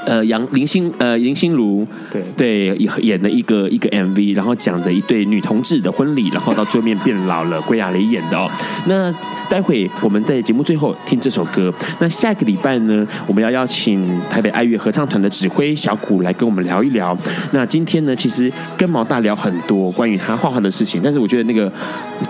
[0.06, 8.50] 呃，杨林心呃林心如对对演的一个一个 MV，然后讲的一对女同志的婚礼，然后到最后面变老了，归亚蕾演的哦。
[8.86, 9.12] 那
[9.50, 11.74] 待会我们在节目最后听这首歌。
[12.00, 17.18] 那下一个礼拜呢，我们要邀请台北爱乐合唱团的指挥小谷来跟我们聊一聊。
[17.52, 21.72] 那今天呢，其实跟毛大聊很多关于他画画的事情，但是我觉得那个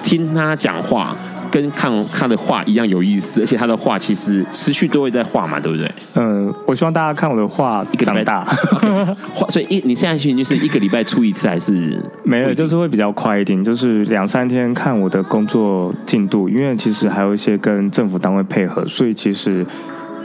[0.01, 1.15] 听他讲话。
[1.55, 5.89] 跟看他的画一样有意思，而且他的画其实持续都会在画嘛，对不对？
[6.15, 9.51] 嗯，我希望大家看我的画一个长大，画、okay.
[9.51, 12.53] 所以一你现在心情就是一个礼拜出一次还是没有？
[12.53, 19.65] 就是会比较快一点，就是两三天看我的工作进度，因为其实还有一些跟政府单位配合，所以其实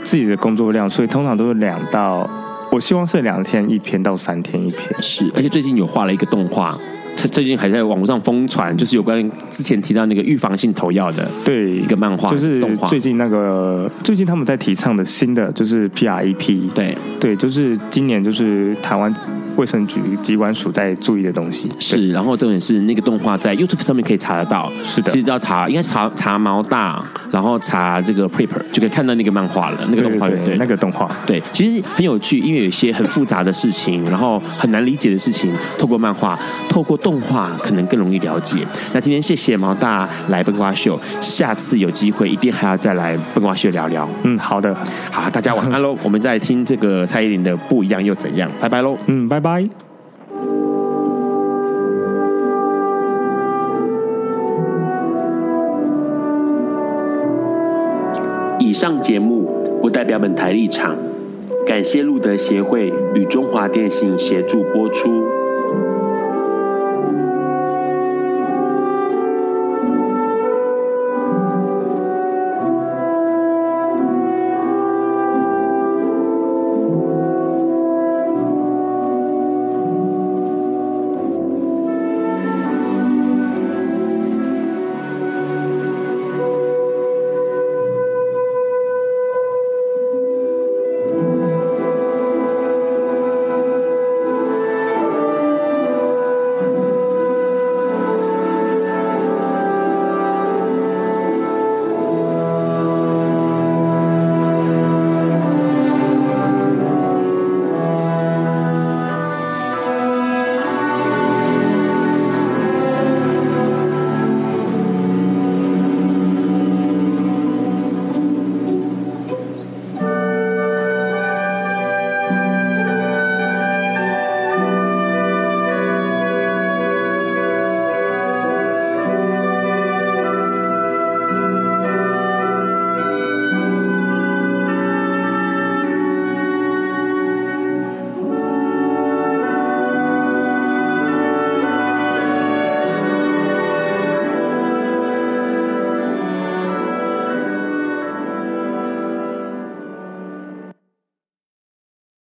[0.03, 2.29] 自己的工作量，所以通常都是两到，
[2.73, 6.77] 我希望是两天一篇到三天一篇，是，而且最近有画了一个动画。
[7.17, 19.13] 他最近还在网络上疯传，就是有关之前提到那个预防性投药的，对一个漫画，就是最近那个最近他们在提倡的新的就是 PREP，对对，就是今年就是台湾
[19.55, 21.69] 卫生局机关署在注意的东西。
[21.79, 37.10] 是，然后重点是那个动画在 YouTube 上面可以查得到，是的，其实只要查应该查查毛大，然后查这个 Prepper 就可以看到那个漫画了，那个动画对，对，对，那个动画对，其实很有趣，因为有一些很复杂的事情，然后很难理解的事情，透过漫画，透过动。
[37.11, 38.65] 动画可能更容易了解。
[38.93, 44.07] 那今天谢谢毛大来笨瓜秀，下次有机会一定还要再来笨瓜秀聊聊。
[44.23, 44.73] 嗯，好的，
[45.11, 45.93] 好，大家晚安喽。
[46.03, 48.49] 我们再听这个蔡依林的不一样又怎样？
[48.61, 48.95] 拜拜喽。
[49.07, 49.67] 嗯，拜拜。
[58.57, 59.51] 以上节目
[59.81, 60.95] 不代表本台立场，
[61.67, 65.40] 感谢路德协会与中华电信协助播出。